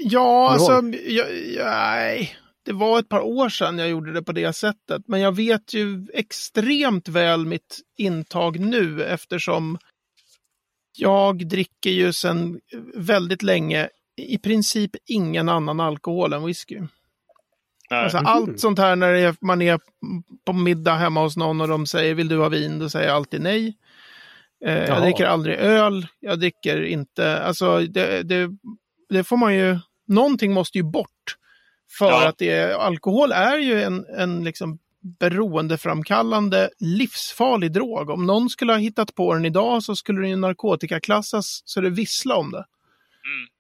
Ja, 0.04 0.50
alltså, 0.50 0.72
jag, 1.08 1.28
nej. 1.66 2.36
Det 2.66 2.74
var 2.74 3.00
ett 3.00 3.10
par 3.10 3.22
år 3.22 3.50
sedan 3.50 3.78
jag 3.78 3.90
gjorde 3.90 4.14
det 4.14 4.24
på 4.24 4.32
det 4.32 4.54
sättet. 4.54 5.02
Men 5.08 5.20
jag 5.22 5.36
vet 5.36 5.74
ju 5.74 6.08
extremt 6.14 7.08
väl 7.08 7.46
mitt 7.46 7.80
intag 7.98 8.60
nu 8.60 9.04
eftersom 9.04 9.78
jag 10.98 11.48
dricker 11.48 11.90
ju 11.90 12.14
sedan 12.14 12.60
väldigt 12.96 13.44
länge 13.44 13.90
i 14.18 14.38
princip 14.38 14.92
ingen 15.06 15.50
annan 15.50 15.80
alkohol 15.80 16.34
än 16.34 16.46
whisky. 16.46 16.80
Alltså, 17.90 18.18
Mhm. 18.18 18.26
Allt 18.28 18.60
sånt 18.60 18.80
här 18.80 18.96
när 18.96 19.14
är, 19.14 19.36
man 19.42 19.62
är 19.62 19.80
på 20.46 20.54
middag 20.54 20.94
hemma 20.96 21.22
hos 21.22 21.38
någon 21.38 21.62
och 21.62 21.68
de 21.68 21.86
säger 21.86 22.14
vill 22.16 22.28
du 22.28 22.38
ha 22.38 22.50
vin? 22.50 22.80
Då 22.80 22.90
säger 22.90 23.08
jag 23.08 23.16
alltid 23.16 23.42
nej. 23.42 23.78
Eh, 24.66 24.74
jag 24.86 25.02
dricker 25.02 25.26
aldrig 25.26 25.56
öl. 25.58 26.08
Jag 26.20 26.40
dricker 26.40 26.84
inte, 26.84 27.44
alltså 27.44 27.80
det, 27.80 28.24
det, 28.24 28.50
det 29.10 29.24
får 29.24 29.38
man 29.38 29.56
ju, 29.56 29.80
någonting 30.08 30.54
måste 30.54 30.78
ju 30.78 30.84
bort. 30.84 31.36
För 31.98 32.06
Ja. 32.06 32.28
att 32.28 32.38
det, 32.38 32.76
alkohol 32.78 33.32
är 33.32 33.58
ju 33.58 33.84
en, 33.84 34.06
en 34.18 34.44
liksom 34.44 34.80
beroendeframkallande 35.20 36.70
livsfarlig 36.80 37.72
drog. 37.72 38.10
Om 38.10 38.26
någon 38.26 38.50
skulle 38.50 38.74
ha 38.74 38.78
hittat 38.80 39.16
på 39.16 39.34
den 39.34 39.46
idag 39.46 39.84
så 39.84 39.96
skulle 39.96 40.22
den 40.22 40.30
ju 40.30 40.36
narkotikaklassas 40.36 41.62
så 41.66 41.82
det 41.82 41.90
vissla 41.90 42.36
om 42.36 42.52
det. 42.52 42.66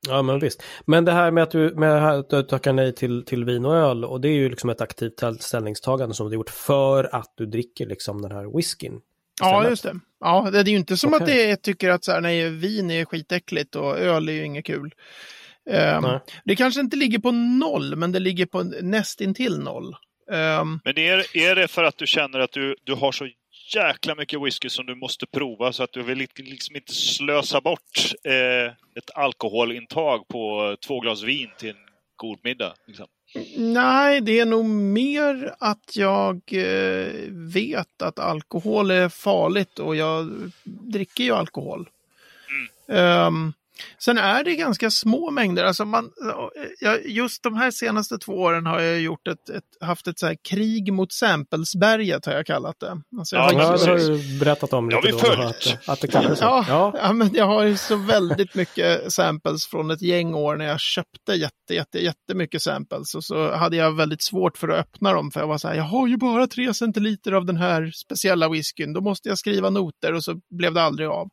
Ja, 0.08 0.22
men 0.22 0.40
visst. 0.40 0.64
Men 0.86 1.06
det 1.06 1.12
här 1.12 1.32
med 1.32 1.44
att 1.44 1.52
du, 1.52 1.76
med 1.76 1.96
det 1.96 2.00
här 2.00 2.20
att 2.20 2.30
du 2.30 2.44
tackar 2.44 2.74
nej 2.74 2.96
till, 2.96 3.26
till 3.26 3.46
vin 3.46 3.66
och 3.66 3.76
öl, 3.76 4.06
och 4.06 4.22
det 4.22 4.28
är 4.28 4.34
ju 4.34 4.50
liksom 4.50 4.70
ett 4.70 4.82
aktivt 4.82 5.14
ställ- 5.14 5.40
ställningstagande 5.40 6.16
som 6.16 6.30
du 6.30 6.36
gjort 6.36 6.50
för 6.50 7.16
att 7.16 7.34
du 7.38 7.46
dricker 7.46 7.86
liksom 7.86 8.22
den 8.22 8.32
här 8.32 8.58
whiskyn. 8.58 9.00
Ja, 9.42 9.70
just 9.70 9.84
det. 9.84 10.00
Ja, 10.20 10.50
det 10.52 10.60
är 10.60 10.66
ju 10.66 10.78
inte 10.78 10.98
som 10.98 11.14
Okej. 11.14 11.22
att 11.24 11.28
det 11.28 11.52
är, 11.52 11.56
tycker 11.56 11.90
att 11.90 12.04
så 12.04 12.12
här, 12.12 12.22
nej, 12.22 12.50
vin 12.50 12.92
är 12.92 13.06
skitäckligt 13.06 13.76
och 13.76 13.98
öl 14.00 14.30
är 14.30 14.34
ju 14.34 14.46
inget 14.46 14.66
kul. 14.66 14.94
Nej. 16.02 16.20
det 16.46 16.56
kanske 16.56 16.80
inte 16.80 16.98
ligger 16.98 17.20
på 17.20 17.32
noll, 17.32 17.96
men 17.96 18.12
det 18.12 18.20
ligger 18.20 18.46
på 18.46 18.64
nästintill 18.82 19.60
noll. 19.60 19.96
Ehm, 20.32 20.80
Men 20.84 20.98
är, 21.00 21.38
är 21.38 21.56
det 21.56 21.68
för 21.68 21.84
att 21.84 21.98
du 21.98 22.08
känner 22.08 22.40
att 22.40 22.52
du, 22.52 22.76
du 22.84 22.94
har 22.94 23.12
så 23.12 23.28
jäkla 23.76 24.16
mycket 24.16 24.42
whisky 24.42 24.70
som 24.70 24.86
du 24.86 24.96
måste 24.96 25.26
prova 25.28 25.74
så 25.74 25.84
att 25.84 25.92
du 25.92 26.04
vill 26.04 26.28
liksom 26.36 26.76
inte 26.76 26.94
slösa 26.94 27.62
bort 27.62 28.14
eh, 28.24 28.72
ett 28.96 29.12
alkoholintag 29.16 30.28
på 30.28 30.76
två 30.88 31.00
glas 31.00 31.24
vin 31.24 31.50
till 31.58 31.70
en 31.70 31.76
god 32.16 32.40
middag. 32.44 32.74
Liksom. 32.86 33.08
Nej, 33.58 34.22
det 34.22 34.40
är 34.40 34.46
nog 34.46 34.66
mer 34.66 35.56
att 35.60 35.96
jag 35.96 36.42
eh, 36.52 37.12
vet 37.30 38.02
att 38.02 38.20
alkohol 38.20 38.92
är 38.92 39.10
farligt 39.10 39.80
och 39.80 39.96
jag 39.96 40.52
dricker 40.64 41.24
ju 41.24 41.32
alkohol. 41.32 41.90
Mm. 42.90 43.28
Um, 43.28 43.54
Sen 44.00 44.18
är 44.18 44.44
det 44.44 44.56
ganska 44.56 44.92
små 44.92 45.32
mängder. 45.32 45.64
Alltså 45.64 45.86
man, 45.86 46.12
just 47.06 47.44
de 47.44 47.56
här 47.56 47.72
senaste 47.72 48.18
två 48.18 48.34
åren 48.34 48.66
har 48.66 48.80
jag 48.82 49.02
gjort 49.02 49.28
ett, 49.28 49.50
ett 49.50 49.64
haft 49.82 50.08
ett 50.08 50.20
så 50.20 50.36
krig 50.50 50.94
mot 50.94 51.12
Samplesberget 51.12 52.26
har 52.26 52.34
jag 52.34 52.46
kallat 52.46 52.80
det. 52.80 53.02
Alltså 53.18 53.36
jag 53.36 53.54
ja, 53.54 53.66
har, 53.66 53.78
det 53.78 53.92
har 53.92 53.98
du 53.98 54.40
berättat 54.40 54.74
om 54.74 54.90
lite. 54.90 55.08
Ja, 55.08 55.14
vi 55.14 55.20
följt. 55.20 55.80
Att, 55.80 55.90
att 55.90 56.02
det 56.02 56.08
kallas 56.08 56.40
så. 56.40 56.46
Ja, 56.46 56.66
ja. 56.68 56.94
ja, 57.02 57.14
men 57.14 57.34
jag 57.34 57.46
har 57.46 57.64
ju 57.64 57.78
så 57.78 57.96
väldigt 57.96 58.56
mycket 58.56 59.14
samples 59.14 59.68
från 59.68 59.92
ett 59.92 60.02
gäng 60.02 60.34
år 60.36 60.56
när 60.56 60.66
jag 60.66 60.80
köpte 60.80 61.34
jätte, 61.34 61.74
jätte, 61.74 62.00
jättemycket 62.00 62.62
samples. 62.62 63.16
Och 63.16 63.24
så 63.24 63.56
hade 63.56 63.78
jag 63.78 63.96
väldigt 63.96 64.24
svårt 64.24 64.58
för 64.58 64.70
att 64.70 64.80
öppna 64.80 65.14
dem 65.14 65.32
för 65.32 65.40
jag 65.40 65.48
var 65.48 65.58
så 65.58 65.68
här, 65.68 65.76
jag 65.76 65.84
har 65.84 66.08
ju 66.08 66.18
bara 66.18 66.48
tre 66.48 66.74
centiliter 66.74 67.32
av 67.32 67.46
den 67.46 67.58
här 67.58 67.92
speciella 67.92 68.50
whiskyn, 68.50 68.94
då 68.94 69.02
måste 69.02 69.30
jag 69.30 69.38
skriva 69.38 69.70
noter 69.70 70.14
och 70.14 70.24
så 70.24 70.36
blev 70.58 70.74
det 70.74 70.82
aldrig 70.82 71.08
av. 71.08 71.30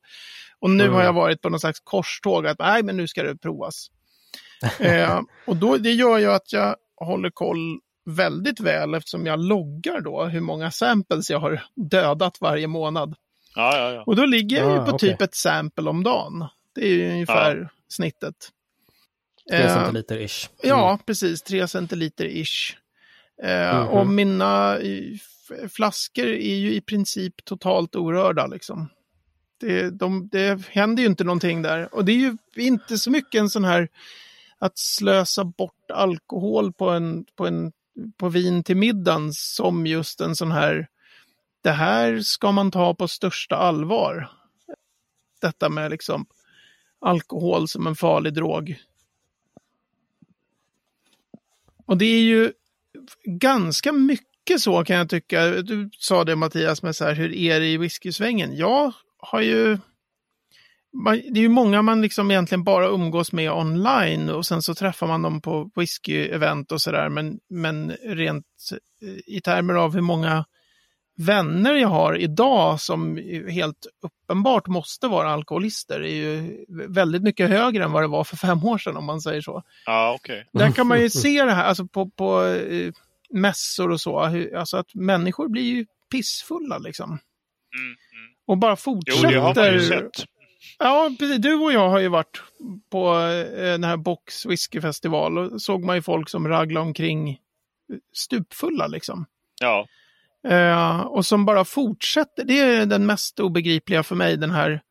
Och 0.64 0.70
nu 0.70 0.84
mm. 0.84 0.94
har 0.94 1.02
jag 1.02 1.12
varit 1.12 1.40
på 1.40 1.48
någon 1.48 1.60
slags 1.60 1.80
korståg 1.80 2.46
att 2.46 2.58
nej, 2.58 2.82
men 2.82 2.96
nu 2.96 3.08
ska 3.08 3.22
det 3.22 3.36
provas. 3.36 3.90
eh, 4.80 5.20
och 5.46 5.56
då, 5.56 5.76
det 5.76 5.92
gör 5.92 6.18
ju 6.18 6.32
att 6.32 6.52
jag 6.52 6.76
håller 6.96 7.30
koll 7.30 7.80
väldigt 8.04 8.60
väl 8.60 8.94
eftersom 8.94 9.26
jag 9.26 9.40
loggar 9.40 10.00
då 10.00 10.24
hur 10.24 10.40
många 10.40 10.70
samples 10.70 11.30
jag 11.30 11.38
har 11.38 11.62
dödat 11.74 12.40
varje 12.40 12.66
månad. 12.66 13.14
Ja, 13.54 13.78
ja, 13.78 13.92
ja. 13.92 14.02
Och 14.06 14.16
då 14.16 14.24
ligger 14.26 14.56
jag 14.56 14.72
ju 14.72 14.78
ah, 14.78 14.84
på 14.84 14.94
okay. 14.94 15.10
typ 15.10 15.22
ett 15.22 15.34
sample 15.34 15.90
om 15.90 16.02
dagen. 16.02 16.48
Det 16.74 16.80
är 16.80 16.94
ju 16.94 17.10
ungefär 17.10 17.68
snittet. 17.88 18.34
Tre 19.50 19.62
eh, 19.62 19.74
centiliter 19.74 20.20
ish. 20.20 20.48
Mm. 20.62 20.78
Ja, 20.78 20.98
precis. 21.06 21.42
Tre 21.42 21.68
centiliter 21.68 22.24
ish. 22.24 22.76
Eh, 23.42 23.50
mm 23.50 23.76
-hmm. 23.76 23.86
Och 23.86 24.06
mina 24.06 24.78
flaskor 25.68 26.26
är 26.26 26.54
ju 26.54 26.74
i 26.74 26.80
princip 26.80 27.44
totalt 27.44 27.96
orörda 27.96 28.46
liksom. 28.46 28.88
Det, 29.64 29.90
de, 29.90 30.28
det 30.32 30.66
händer 30.68 31.02
ju 31.02 31.08
inte 31.08 31.24
någonting 31.24 31.62
där. 31.62 31.94
Och 31.94 32.04
det 32.04 32.12
är 32.12 32.16
ju 32.16 32.36
inte 32.56 32.98
så 32.98 33.10
mycket 33.10 33.38
en 33.38 33.50
sån 33.50 33.64
här 33.64 33.88
att 34.58 34.78
slösa 34.78 35.44
bort 35.44 35.90
alkohol 35.92 36.72
på, 36.72 36.90
en, 36.90 37.24
på, 37.36 37.46
en, 37.46 37.72
på 38.16 38.28
vin 38.28 38.62
till 38.62 38.76
middagen 38.76 39.32
som 39.32 39.86
just 39.86 40.20
en 40.20 40.36
sån 40.36 40.52
här, 40.52 40.88
det 41.62 41.70
här 41.70 42.20
ska 42.20 42.52
man 42.52 42.70
ta 42.70 42.94
på 42.94 43.08
största 43.08 43.56
allvar. 43.56 44.30
Detta 45.40 45.68
med 45.68 45.90
liksom 45.90 46.26
alkohol 47.00 47.68
som 47.68 47.86
en 47.86 47.96
farlig 47.96 48.34
drog. 48.34 48.76
Och 51.86 51.98
det 51.98 52.06
är 52.06 52.22
ju 52.22 52.52
ganska 53.24 53.92
mycket 53.92 54.60
så 54.60 54.84
kan 54.84 54.96
jag 54.96 55.08
tycka. 55.08 55.46
Du 55.48 55.90
sa 55.98 56.24
det 56.24 56.36
Mattias 56.36 56.82
med 56.82 56.96
så 56.96 57.04
här, 57.04 57.14
hur 57.14 57.32
är 57.32 57.60
det 57.60 57.66
i 57.66 57.76
whiskysvängen? 57.76 58.56
Ja 58.56 58.92
har 59.26 59.40
ju... 59.40 59.78
Det 61.04 61.38
är 61.38 61.42
ju 61.42 61.48
många 61.48 61.82
man 61.82 62.02
liksom 62.02 62.30
egentligen 62.30 62.64
bara 62.64 62.88
umgås 62.88 63.32
med 63.32 63.52
online 63.52 64.28
och 64.30 64.46
sen 64.46 64.62
så 64.62 64.74
träffar 64.74 65.06
man 65.06 65.22
dem 65.22 65.40
på 65.40 65.70
whisky-event 65.74 66.72
och 66.72 66.80
sådär. 66.80 67.08
Men, 67.08 67.38
men 67.50 67.90
rent 67.90 68.46
i 69.26 69.40
termer 69.40 69.74
av 69.74 69.94
hur 69.94 70.00
många 70.00 70.44
vänner 71.16 71.74
jag 71.74 71.88
har 71.88 72.16
idag 72.16 72.80
som 72.80 73.16
helt 73.48 73.86
uppenbart 74.02 74.66
måste 74.66 75.08
vara 75.08 75.30
alkoholister 75.30 76.00
är 76.00 76.14
ju 76.14 76.64
väldigt 76.88 77.22
mycket 77.22 77.50
högre 77.50 77.84
än 77.84 77.92
vad 77.92 78.02
det 78.02 78.08
var 78.08 78.24
för 78.24 78.36
fem 78.36 78.64
år 78.64 78.78
sedan 78.78 78.96
om 78.96 79.04
man 79.04 79.20
säger 79.20 79.40
så. 79.40 79.62
Ja, 79.86 80.14
okay. 80.14 80.44
Där 80.52 80.70
kan 80.70 80.86
man 80.86 81.00
ju 81.00 81.10
se 81.10 81.44
det 81.44 81.52
här 81.52 81.64
alltså 81.64 81.86
på, 81.86 82.10
på 82.10 82.44
eh, 82.44 82.92
mässor 83.30 83.90
och 83.90 84.00
så, 84.00 84.18
alltså 84.56 84.76
att 84.76 84.94
människor 84.94 85.48
blir 85.48 85.62
ju 85.62 85.86
pissfulla 86.10 86.78
liksom. 86.78 87.10
Mm. 87.10 87.96
Och 88.46 88.58
bara 88.58 88.76
fortsätter. 88.76 89.22
Jo, 89.22 89.30
det 89.30 89.38
har 89.38 89.54
man 89.54 89.72
ju 89.72 89.80
sett. 89.80 90.24
Ja, 90.78 91.10
precis. 91.18 91.38
Du 91.38 91.54
och 91.54 91.72
jag 91.72 91.88
har 91.88 92.00
ju 92.00 92.08
varit 92.08 92.42
på 92.90 93.14
eh, 93.14 93.62
den 93.62 93.84
här 93.84 93.96
Box 93.96 94.46
Whiskyfestival 94.46 95.38
och 95.38 95.62
såg 95.62 95.84
man 95.84 95.96
ju 95.96 96.02
folk 96.02 96.28
som 96.28 96.48
raglade 96.48 96.86
omkring 96.86 97.38
stupfulla 98.12 98.86
liksom. 98.86 99.26
Ja. 99.60 99.86
Uh, 100.48 101.00
och 101.00 101.26
som 101.26 101.44
bara 101.44 101.64
fortsätter. 101.64 102.44
Det 102.44 102.60
är 102.60 102.86
den 102.86 103.06
mest 103.06 103.40
obegripliga 103.40 104.02
för 104.02 104.14
mig, 104.14 104.36
den 104.36 104.50
här 104.50 104.82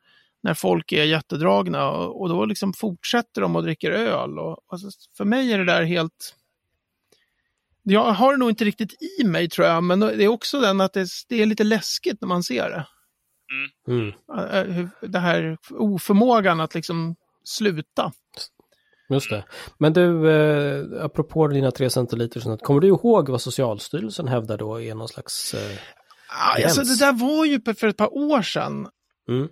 när 0.44 0.54
folk 0.54 0.92
är 0.92 1.04
jättedragna 1.04 1.90
och, 1.90 2.22
och 2.22 2.30
då 2.30 2.46
liksom 2.46 2.74
fortsätter 2.74 3.42
de 3.42 3.56
och 3.56 3.64
dricker 3.64 3.92
öl. 3.92 4.40
Och, 4.40 4.58
alltså, 4.68 4.88
för 5.18 5.26
mig 5.26 5.54
är 5.54 5.58
det 5.58 5.66
där 5.66 5.84
helt... 5.84 6.36
Jag 7.84 8.12
har 8.12 8.32
det 8.32 8.40
nog 8.40 8.50
inte 8.50 8.66
riktigt 8.66 8.94
i 9.20 9.24
mig 9.24 9.50
tror 9.50 9.68
jag, 9.68 9.84
men 9.84 10.00
det 10.00 10.24
är 10.24 10.28
också 10.28 10.60
den 10.60 10.82
att 10.82 10.94
det, 10.94 11.08
det 11.30 11.42
är 11.42 11.46
lite 11.46 11.64
läskigt 11.64 12.22
när 12.22 12.28
man 12.28 12.44
ser 12.44 12.70
det. 12.70 12.88
Mm. 13.88 14.14
Mm. 14.28 14.90
Det 15.02 15.20
här 15.20 15.58
oförmågan 15.70 16.60
att 16.60 16.76
liksom 16.76 17.16
sluta. 17.44 18.12
Just 19.10 19.30
det. 19.30 19.46
Men 19.78 19.94
du, 19.94 20.32
eh, 20.32 21.06
apropå 21.06 21.48
dina 21.48 21.72
tre 21.72 21.90
centiliter, 21.90 22.58
kommer 22.58 22.82
du 22.82 22.88
ihåg 22.88 23.30
vad 23.30 23.42
Socialstyrelsen 23.42 24.28
hävdar 24.28 24.58
då 24.58 24.82
är 24.82 24.96
någon 24.96 25.08
slags 25.08 25.54
eh, 25.54 25.78
ah, 26.30 26.64
alltså, 26.64 26.82
Det 26.82 27.00
där 27.00 27.14
var 27.14 27.46
ju 27.46 27.62
för 27.76 27.88
ett 27.88 27.98
par 27.98 28.18
år 28.18 28.42
sedan. 28.42 28.88
Mm. 29.30 29.50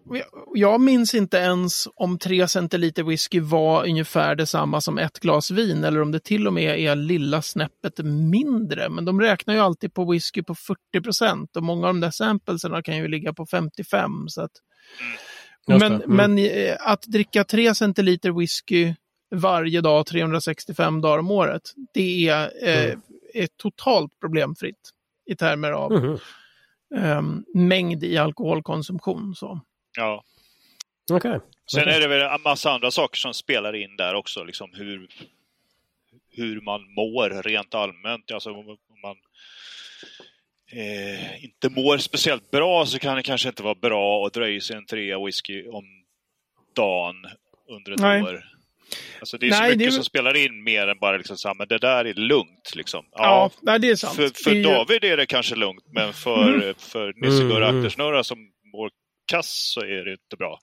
Jag 0.53 0.81
minns 0.81 1.13
inte 1.13 1.37
ens 1.37 1.87
om 1.95 2.17
tre 2.17 2.47
centiliter 2.47 3.03
whisky 3.03 3.39
var 3.39 3.85
ungefär 3.87 4.35
detsamma 4.35 4.81
som 4.81 4.97
ett 4.97 5.19
glas 5.19 5.51
vin 5.51 5.83
eller 5.83 6.01
om 6.01 6.11
det 6.11 6.23
till 6.23 6.47
och 6.47 6.53
med 6.53 6.79
är 6.79 6.95
lilla 6.95 7.41
snäppet 7.41 7.97
mindre. 8.31 8.89
Men 8.89 9.05
de 9.05 9.21
räknar 9.21 9.53
ju 9.53 9.59
alltid 9.59 9.93
på 9.93 10.11
whisky 10.11 10.43
på 10.43 10.55
40 10.55 10.79
procent 11.03 11.55
och 11.55 11.63
många 11.63 11.87
av 11.87 11.93
de 11.93 11.99
där 11.99 12.11
samplesarna 12.11 12.83
kan 12.83 12.97
ju 12.97 13.07
ligga 13.07 13.33
på 13.33 13.45
55. 13.45 14.11
Så 14.27 14.41
att... 14.41 14.51
Men, 15.67 15.81
mm. 15.81 16.01
men 16.05 16.37
eh, 16.37 16.75
att 16.79 17.03
dricka 17.03 17.43
tre 17.43 17.75
centiliter 17.75 18.31
whisky 18.31 18.93
varje 19.35 19.81
dag 19.81 20.05
365 20.05 21.01
dagar 21.01 21.17
om 21.17 21.31
året, 21.31 21.61
det 21.93 22.29
är, 22.29 22.51
eh, 22.67 22.85
mm. 22.85 23.01
är 23.33 23.47
totalt 23.57 24.19
problemfritt 24.19 24.89
i 25.25 25.35
termer 25.35 25.71
av 25.71 25.91
mm 25.91 26.17
um, 26.95 27.45
mängd 27.53 28.03
i 28.03 28.17
alkoholkonsumtion. 28.17 29.35
Så. 29.35 29.59
Ja. 29.97 30.23
Okay. 31.13 31.39
Sen 31.71 31.87
är 31.87 31.99
det 31.99 32.07
väl 32.07 32.21
en 32.21 32.41
massa 32.41 32.71
andra 32.71 32.91
saker 32.91 33.17
som 33.17 33.33
spelar 33.33 33.75
in 33.75 33.95
där 33.97 34.13
också, 34.13 34.43
liksom 34.43 34.69
hur, 34.73 35.07
hur 36.29 36.61
man 36.61 36.93
mår 36.93 37.43
rent 37.43 37.75
allmänt. 37.75 38.31
Alltså 38.31 38.51
om 38.51 38.77
man 39.03 39.15
eh, 40.71 41.43
inte 41.43 41.69
mår 41.69 41.97
speciellt 41.97 42.51
bra 42.51 42.85
så 42.85 42.99
kan 42.99 43.15
det 43.15 43.23
kanske 43.23 43.49
inte 43.49 43.63
vara 43.63 43.75
bra 43.75 44.25
att 44.25 44.33
dröja 44.33 44.61
sig 44.61 44.75
en 44.75 44.85
trea 44.85 45.25
whisky 45.25 45.67
om 45.67 45.85
dagen 46.75 47.15
under 47.67 47.91
ett 47.91 47.99
Nej. 47.99 48.23
år. 48.23 48.43
Alltså 49.19 49.37
det 49.37 49.45
är 49.45 49.49
Nej, 49.49 49.59
så 49.59 49.77
mycket 49.77 49.87
det... 49.87 49.91
som 49.91 50.03
spelar 50.03 50.37
in 50.37 50.63
mer 50.63 50.87
än 50.87 50.97
bara 50.99 51.17
liksom 51.17 51.37
så 51.37 51.47
här, 51.47 51.55
men 51.55 51.67
det 51.67 51.77
där 51.77 52.05
är 52.05 52.13
lugnt. 52.13 52.75
Liksom. 52.75 53.05
Ja, 53.11 53.51
ja 53.61 53.77
det 53.77 53.89
är 53.89 53.95
sant. 53.95 54.15
För, 54.15 54.43
för 54.43 54.55
det... 54.55 54.63
David 54.63 55.03
är 55.03 55.17
det 55.17 55.25
kanske 55.25 55.55
lugnt, 55.55 55.85
men 55.93 56.13
för, 56.13 56.53
mm. 56.53 56.73
för 56.77 57.13
Nisse 57.15 57.43
Gurra 57.43 57.67
mm. 57.67 57.79
Aktersnurra 57.79 58.23
som 58.23 58.37
mår 58.73 58.89
kass 59.31 59.71
så 59.73 59.81
är 59.81 60.05
det 60.05 60.11
inte 60.11 60.37
bra. 60.37 60.59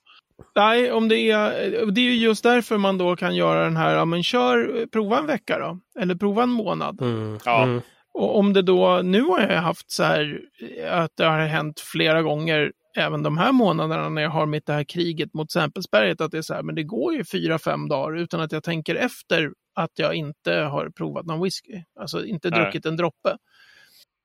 Nej, 0.55 0.91
om 0.91 1.07
det 1.07 1.31
är, 1.31 1.85
det 1.91 2.01
är 2.01 2.11
just 2.11 2.43
därför 2.43 2.77
man 2.77 2.97
då 2.97 3.15
kan 3.15 3.35
göra 3.35 3.63
den 3.63 3.77
här, 3.77 3.95
ja, 3.95 4.05
men 4.05 4.23
kör, 4.23 4.85
prova 4.91 5.17
en 5.17 5.25
vecka 5.25 5.59
då, 5.59 5.79
eller 6.01 6.15
prova 6.15 6.43
en 6.43 6.49
månad. 6.49 7.01
Mm. 7.01 7.39
Ja. 7.45 7.63
Mm. 7.63 7.81
Och 8.13 8.37
om 8.37 8.53
det 8.53 8.61
då, 8.61 9.01
nu 9.03 9.21
har 9.21 9.39
jag 9.39 9.61
haft 9.61 9.91
så 9.91 10.03
här 10.03 10.41
att 10.89 11.11
det 11.17 11.25
har 11.25 11.39
hänt 11.39 11.79
flera 11.79 12.21
gånger 12.21 12.71
även 12.97 13.23
de 13.23 13.37
här 13.37 13.51
månaderna 13.51 14.09
när 14.09 14.21
jag 14.21 14.29
har 14.29 14.45
mitt 14.45 14.65
det 14.65 14.73
här 14.73 14.83
kriget 14.83 15.33
mot 15.33 15.51
Sämpelsberget, 15.51 16.21
att 16.21 16.31
det 16.31 16.37
är 16.37 16.41
så 16.41 16.53
här, 16.53 16.63
men 16.63 16.75
det 16.75 16.83
går 16.83 17.13
ju 17.13 17.23
fyra, 17.25 17.59
fem 17.59 17.89
dagar 17.89 18.17
utan 18.17 18.41
att 18.41 18.51
jag 18.51 18.63
tänker 18.63 18.95
efter 18.95 19.51
att 19.75 19.91
jag 19.95 20.15
inte 20.15 20.53
har 20.53 20.89
provat 20.89 21.25
någon 21.25 21.43
whisky. 21.43 21.83
Alltså 21.99 22.25
inte 22.25 22.49
Nej. 22.49 22.59
druckit 22.61 22.85
en 22.85 22.97
droppe. 22.97 23.37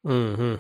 Mm 0.09 0.37
-hmm. 0.37 0.59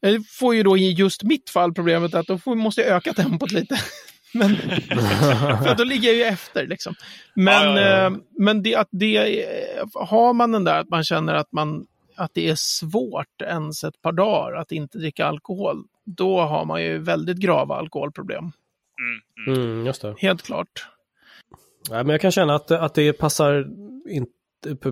Jag 0.00 0.26
får 0.26 0.54
ju 0.54 0.62
då 0.62 0.76
i 0.76 0.92
just 0.92 1.22
mitt 1.22 1.50
fall 1.50 1.74
problemet 1.74 2.14
att 2.14 2.26
då 2.26 2.38
får, 2.38 2.54
måste 2.54 2.80
jag 2.80 2.90
öka 2.90 3.12
tempot 3.12 3.52
lite. 3.52 3.80
men, 4.34 4.56
för 5.64 5.74
då 5.76 5.84
ligger 5.84 6.08
jag 6.08 6.16
ju 6.16 6.22
efter 6.22 6.66
liksom. 6.66 6.94
Men, 7.34 7.76
ja, 7.76 7.80
ja, 7.80 7.88
ja. 7.88 8.06
Eh, 8.06 8.12
men 8.38 8.62
det, 8.62 8.74
att 8.74 8.88
det, 8.90 9.16
har 9.94 10.32
man 10.32 10.52
den 10.52 10.64
där 10.64 10.80
att 10.80 10.88
man 10.88 11.04
känner 11.04 11.34
att 11.34 11.52
man 11.52 11.86
att 12.22 12.34
det 12.34 12.48
är 12.48 12.54
svårt 12.54 13.42
ens 13.42 13.84
ett 13.84 14.02
par 14.02 14.12
dagar 14.12 14.52
att 14.52 14.72
inte 14.72 14.98
dricka 14.98 15.26
alkohol, 15.26 15.84
då 16.04 16.40
har 16.40 16.64
man 16.64 16.82
ju 16.82 16.98
väldigt 16.98 17.36
grava 17.36 17.74
alkoholproblem. 17.74 18.52
Mm, 19.44 19.56
mm. 19.58 19.70
mm 19.70 19.86
just 19.86 20.02
det. 20.02 20.14
Helt 20.18 20.42
klart. 20.42 20.86
Ja, 21.90 21.96
men 21.96 22.08
jag 22.08 22.20
kan 22.20 22.32
känna 22.32 22.54
att, 22.54 22.70
att 22.70 22.94
det 22.94 23.12
passar 23.12 23.66
in, 24.08 24.26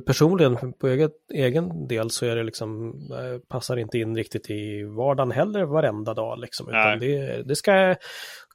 personligen 0.07 0.73
på 0.73 0.89
eget, 0.89 1.13
egen 1.35 1.89
del 1.89 2.11
så 2.11 2.27
är 2.27 2.37
det 2.37 2.43
liksom, 2.43 2.91
eh, 3.13 3.39
passar 3.49 3.77
inte 3.77 3.99
in 3.99 4.17
riktigt 4.17 4.51
i 4.51 4.83
vardagen 4.83 5.31
heller 5.31 5.65
varenda 5.65 6.15
dag 6.15 6.39
liksom. 6.39 6.69
Utan 6.69 6.99
det, 6.99 7.43
det 7.43 7.57
ska 7.57 7.97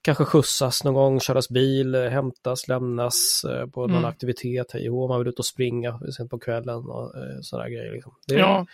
kanske 0.06 0.26
skjutsas 0.26 0.84
någon 0.84 0.94
gång, 0.94 1.20
köras 1.20 1.50
bil, 1.50 1.96
hämtas, 1.96 2.68
lämnas 2.68 3.44
eh, 3.44 3.68
på 3.68 3.82
någon 3.82 3.92
mm. 3.92 4.06
aktivitet, 4.06 4.72
hej 4.74 4.90
man 4.90 5.20
vill 5.20 5.28
ut 5.28 5.40
och 5.40 5.46
springa 5.46 6.00
sent 6.18 6.32
på 6.32 6.40
kvällen 6.40 6.86
och 6.86 7.16
eh, 7.16 7.40
sådana 7.42 7.70
grejer. 7.70 7.94
Liksom. 7.94 8.14
Det, 8.28 8.36
ja. 8.36 8.66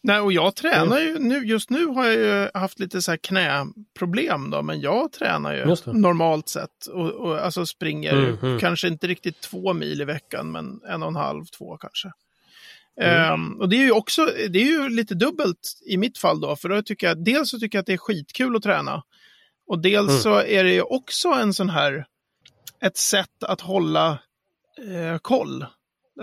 Nej, 0.00 0.20
och 0.20 0.32
jag 0.32 0.54
tränar 0.54 0.98
ju 0.98 1.18
nu, 1.18 1.46
just 1.46 1.70
nu 1.70 1.86
har 1.86 2.04
jag 2.04 2.14
ju 2.14 2.48
haft 2.54 2.78
lite 2.78 3.02
så 3.02 3.10
här 3.10 3.18
knäproblem 3.18 4.50
då, 4.50 4.62
men 4.62 4.80
jag 4.80 5.12
tränar 5.12 5.54
ju 5.54 5.92
normalt 5.92 6.48
sett 6.48 6.86
och, 6.86 7.10
och 7.10 7.44
alltså 7.44 7.66
springer 7.66 8.12
mm, 8.12 8.38
mm. 8.42 8.58
kanske 8.58 8.88
inte 8.88 9.06
riktigt 9.06 9.40
två 9.40 9.72
mil 9.72 10.00
i 10.00 10.04
veckan, 10.04 10.52
men 10.52 10.80
en 10.88 11.02
och 11.02 11.08
en 11.08 11.16
halv, 11.16 11.44
två 11.44 11.76
kanske. 11.76 12.12
Mm. 13.00 13.32
Um, 13.32 13.60
och 13.60 13.68
det 13.68 13.76
är 13.76 13.84
ju 13.84 13.92
också, 13.92 14.24
det 14.24 14.58
är 14.58 14.66
ju 14.66 14.88
lite 14.88 15.14
dubbelt 15.14 15.80
i 15.86 15.96
mitt 15.96 16.18
fall 16.18 16.40
då, 16.40 16.56
för 16.56 16.68
då 16.68 16.82
tycker 16.82 17.06
jag, 17.06 17.24
dels 17.24 17.50
så 17.50 17.58
tycker 17.58 17.78
jag 17.78 17.80
att 17.80 17.86
det 17.86 17.92
är 17.92 17.98
skitkul 17.98 18.56
att 18.56 18.62
träna, 18.62 19.02
och 19.68 19.78
dels 19.78 20.10
mm. 20.10 20.20
så 20.20 20.42
är 20.42 20.64
det 20.64 20.72
ju 20.72 20.82
också 20.82 21.28
en 21.28 21.54
sån 21.54 21.70
här, 21.70 22.06
ett 22.80 22.96
sätt 22.96 23.42
att 23.42 23.60
hålla 23.60 24.18
eh, 24.78 25.18
koll. 25.22 25.66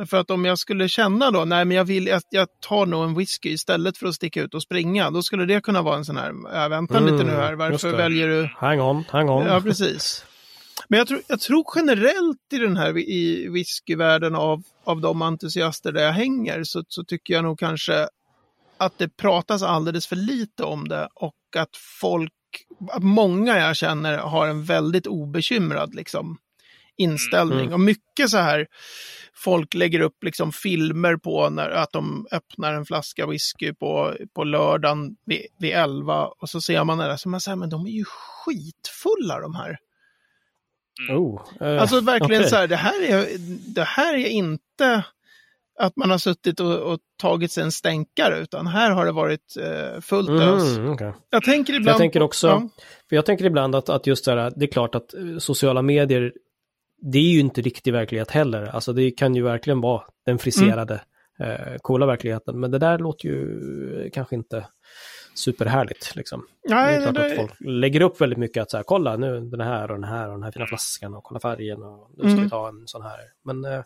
För 0.07 0.17
att 0.17 0.31
om 0.31 0.45
jag 0.45 0.59
skulle 0.59 0.89
känna 0.89 1.31
då, 1.31 1.45
nej 1.45 1.65
men 1.65 1.77
jag 1.77 1.85
vill 1.85 2.13
att 2.13 2.27
jag 2.29 2.47
tar 2.61 2.85
nog 2.85 3.03
en 3.03 3.15
whisky 3.15 3.49
istället 3.49 3.97
för 3.97 4.07
att 4.07 4.15
sticka 4.15 4.41
ut 4.41 4.53
och 4.53 4.61
springa, 4.61 5.11
då 5.11 5.21
skulle 5.21 5.45
det 5.45 5.61
kunna 5.61 5.81
vara 5.81 5.97
en 5.97 6.05
sån 6.05 6.17
här, 6.17 6.29
äh, 6.63 6.69
vänta 6.69 6.97
mm, 6.97 7.13
lite 7.13 7.23
nu 7.25 7.31
här, 7.31 7.53
varför 7.53 7.91
väljer 7.91 8.27
du? 8.27 8.49
Hang 8.55 8.81
on, 8.81 9.03
hang 9.09 9.29
on. 9.29 9.45
Ja, 9.45 9.61
precis. 9.61 10.25
Men 10.87 10.97
jag 10.97 11.07
tror, 11.07 11.21
jag 11.27 11.39
tror 11.39 11.65
generellt 11.75 12.53
i 12.53 12.57
den 12.57 12.77
här 12.77 12.97
i 12.97 13.47
whiskyvärlden 13.49 14.35
av, 14.35 14.63
av 14.83 15.01
de 15.01 15.21
entusiaster 15.21 15.91
där 15.91 16.03
jag 16.03 16.13
hänger 16.13 16.63
så, 16.63 16.83
så 16.87 17.03
tycker 17.03 17.33
jag 17.33 17.43
nog 17.43 17.59
kanske 17.59 18.07
att 18.77 18.97
det 18.97 19.17
pratas 19.17 19.63
alldeles 19.63 20.07
för 20.07 20.15
lite 20.15 20.63
om 20.63 20.87
det 20.87 21.07
och 21.15 21.35
att 21.57 21.77
folk, 21.99 22.31
många 22.99 23.57
jag 23.57 23.75
känner 23.75 24.17
har 24.17 24.47
en 24.47 24.63
väldigt 24.63 25.07
obekymrad 25.07 25.95
liksom 25.95 26.37
inställning. 26.97 27.59
Mm. 27.59 27.73
Och 27.73 27.79
mycket 27.79 28.29
så 28.29 28.37
här, 28.37 28.67
folk 29.33 29.73
lägger 29.73 29.99
upp 29.99 30.23
liksom 30.23 30.51
filmer 30.51 31.17
på 31.17 31.49
när, 31.49 31.69
att 31.69 31.91
de 31.91 32.27
öppnar 32.31 32.73
en 32.73 32.85
flaska 32.85 33.27
whisky 33.27 33.73
på, 33.73 34.15
på 34.35 34.43
lördagen 34.43 35.15
vid, 35.25 35.45
vid 35.59 35.71
11 35.71 36.27
och 36.27 36.49
så 36.49 36.61
ser 36.61 36.83
man 36.83 36.97
det 36.97 37.05
där, 37.05 37.17
så 37.17 37.29
man 37.29 37.41
säger 37.41 37.55
men 37.55 37.69
de 37.69 37.85
är 37.85 37.91
ju 37.91 38.05
skitfulla 38.05 39.39
de 39.39 39.55
här. 39.55 39.77
Mm. 41.09 41.21
Oh, 41.21 41.41
uh, 41.61 41.81
alltså 41.81 42.01
verkligen 42.01 42.41
okay. 42.41 42.49
så 42.49 42.55
här, 42.55 42.67
det 42.67 42.75
här, 42.75 43.03
är, 43.03 43.27
det 43.73 43.83
här 43.83 44.13
är 44.13 44.27
inte 44.27 45.03
att 45.79 45.95
man 45.95 46.11
har 46.11 46.17
suttit 46.17 46.59
och, 46.59 46.93
och, 46.93 46.99
tagit 47.21 47.51
sig 47.51 47.63
en 47.63 47.71
stänkare, 47.71 48.39
utan 48.39 48.67
här 48.67 48.91
har 48.91 49.05
det 49.05 49.11
varit 49.11 49.55
eh, 49.59 50.01
fullt 50.01 50.29
mm, 50.29 50.41
ös. 50.41 50.77
Okay. 50.77 51.11
Jag 51.29 51.43
tänker 51.43 51.73
ibland... 51.73 51.93
Jag 51.93 51.97
tänker 51.97 52.21
också, 52.21 52.47
ja. 52.47 52.69
för 53.09 53.15
jag 53.15 53.25
tänker 53.25 53.45
ibland 53.45 53.75
att, 53.75 53.89
att 53.89 54.07
just 54.07 54.25
det 54.25 54.31
här, 54.31 54.53
det 54.55 54.65
är 54.65 54.71
klart 54.71 54.95
att 54.95 55.13
eh, 55.13 55.37
sociala 55.37 55.81
medier 55.81 56.33
det 57.11 57.17
är 57.17 57.31
ju 57.31 57.39
inte 57.39 57.61
riktig 57.61 57.93
verklighet 57.93 58.31
heller. 58.31 58.63
Alltså 58.63 58.93
det 58.93 59.11
kan 59.11 59.35
ju 59.35 59.43
verkligen 59.43 59.81
vara 59.81 60.03
den 60.25 60.39
friserade, 60.39 61.01
mm. 61.39 61.51
eh, 61.51 61.77
coola 61.81 62.05
verkligheten. 62.05 62.59
Men 62.59 62.71
det 62.71 62.79
där 62.79 62.99
låter 62.99 63.29
ju 63.29 64.09
kanske 64.13 64.35
inte 64.35 64.67
superhärligt. 65.35 66.15
Liksom. 66.15 66.47
Nej, 66.69 66.99
det 66.99 67.05
är 67.05 67.11
klart 67.11 67.15
det... 67.15 67.31
att 67.31 67.35
folk 67.35 67.53
lägger 67.59 68.01
upp 68.01 68.21
väldigt 68.21 68.39
mycket 68.39 68.63
att 68.63 68.71
så 68.71 68.77
här, 68.77 68.83
kolla 68.83 69.17
nu 69.17 69.39
den 69.39 69.61
här 69.61 69.91
och 69.91 69.99
den 69.99 70.09
här 70.09 70.27
och 70.27 70.33
den 70.33 70.43
här 70.43 70.51
fina 70.51 70.65
flaskan 70.65 71.13
och 71.13 71.23
kolla 71.23 71.39
färgen 71.39 71.83
och 71.83 72.11
nu 72.17 72.23
ska 72.23 72.31
mm. 72.31 72.43
vi 72.43 72.49
ta 72.49 72.67
en 72.67 72.87
sån 72.87 73.01
här. 73.01 73.19
Men 73.43 73.65
eh, 73.65 73.83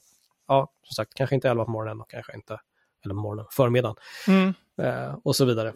ja, 0.50 0.72
som 0.84 0.94
sagt, 0.94 1.14
kanske 1.14 1.36
inte 1.36 1.50
11 1.50 1.66
på 1.66 1.72
morgonen 1.72 2.02
och 2.02 2.10
kanske 2.10 2.36
inte, 2.36 2.60
eller 3.06 3.16
morgonen, 3.16 3.46
förmiddagen. 3.52 3.96
Mm. 4.28 4.54
Eh, 4.82 5.18
och 5.24 5.36
så 5.36 5.46
vidare. 5.46 5.74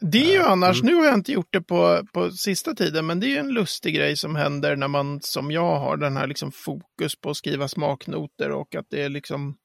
Det 0.00 0.18
är 0.18 0.32
ju 0.32 0.42
annars, 0.42 0.80
mm. 0.80 0.92
nu 0.92 0.98
har 0.98 1.06
jag 1.06 1.14
inte 1.14 1.32
gjort 1.32 1.52
det 1.52 1.60
på, 1.60 2.06
på 2.12 2.30
sista 2.30 2.74
tiden, 2.74 3.06
men 3.06 3.20
det 3.20 3.26
är 3.26 3.28
ju 3.28 3.36
en 3.36 3.48
lustig 3.48 3.94
grej 3.94 4.16
som 4.16 4.36
händer 4.36 4.76
när 4.76 4.88
man 4.88 5.20
som 5.22 5.50
jag 5.50 5.78
har 5.78 5.96
den 5.96 6.16
här 6.16 6.26
liksom 6.26 6.52
fokus 6.52 7.20
på 7.20 7.30
att 7.30 7.36
skriva 7.36 7.68
smaknoter 7.68 8.50
och 8.50 8.74
att 8.74 8.86
det 8.90 9.02
är 9.02 9.08
liksom 9.08 9.56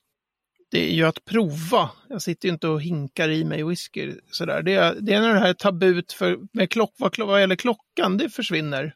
det 0.71 0.91
är 0.91 0.93
ju 0.93 1.03
att 1.03 1.25
prova. 1.25 1.89
Jag 2.09 2.21
sitter 2.21 2.47
ju 2.47 2.53
inte 2.53 2.67
och 2.67 2.81
hinkar 2.81 3.29
i 3.29 3.43
mig 3.43 3.63
whisky 3.63 4.13
sådär. 4.31 4.61
Det 4.61 4.73
är, 4.73 4.95
det 4.99 5.13
är 5.13 5.21
när 5.21 5.33
det 5.33 5.39
här 5.39 5.53
tabut 5.53 6.13
för, 6.13 6.37
med 6.53 6.69
klock, 6.69 6.93
vad, 6.97 7.17
vad 7.17 7.39
gäller 7.41 7.55
klockan, 7.55 8.17
det 8.17 8.29
försvinner. 8.29 8.95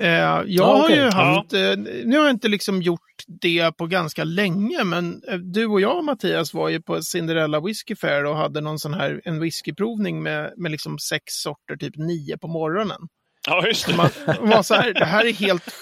Eh, 0.00 0.10
jag 0.46 0.60
ah, 0.60 0.84
okay. 0.84 0.98
har 0.98 1.04
ju 1.04 1.10
haft, 1.10 1.52
eh, 1.52 1.76
nu 2.04 2.16
har 2.16 2.24
jag 2.24 2.34
inte 2.34 2.48
liksom 2.48 2.82
gjort 2.82 3.00
det 3.26 3.76
på 3.76 3.86
ganska 3.86 4.24
länge, 4.24 4.84
men 4.84 5.22
eh, 5.28 5.38
du 5.38 5.66
och 5.66 5.80
jag 5.80 6.04
Mattias 6.04 6.54
var 6.54 6.68
ju 6.68 6.82
på 6.82 7.02
Cinderella 7.02 7.60
Whisky 7.60 7.96
Fair 7.96 8.24
och 8.24 8.36
hade 8.36 8.60
någon 8.60 8.78
sån 8.78 8.94
här, 8.94 9.20
en 9.24 9.40
whiskyprovning 9.40 10.22
med, 10.22 10.52
med 10.56 10.70
liksom 10.70 10.98
sex 10.98 11.22
sorter, 11.26 11.76
typ 11.76 11.96
nio 11.96 12.38
på 12.38 12.48
morgonen. 12.48 12.98
Ja, 13.46 13.66
just 13.66 13.86
det. 13.86 13.96
Man, 13.96 14.10
man 14.26 14.50
var 14.50 14.62
så 14.62 14.74
här, 14.74 14.94
det 14.94 15.04
här 15.04 15.24
är 15.26 15.32
helt 15.32 15.74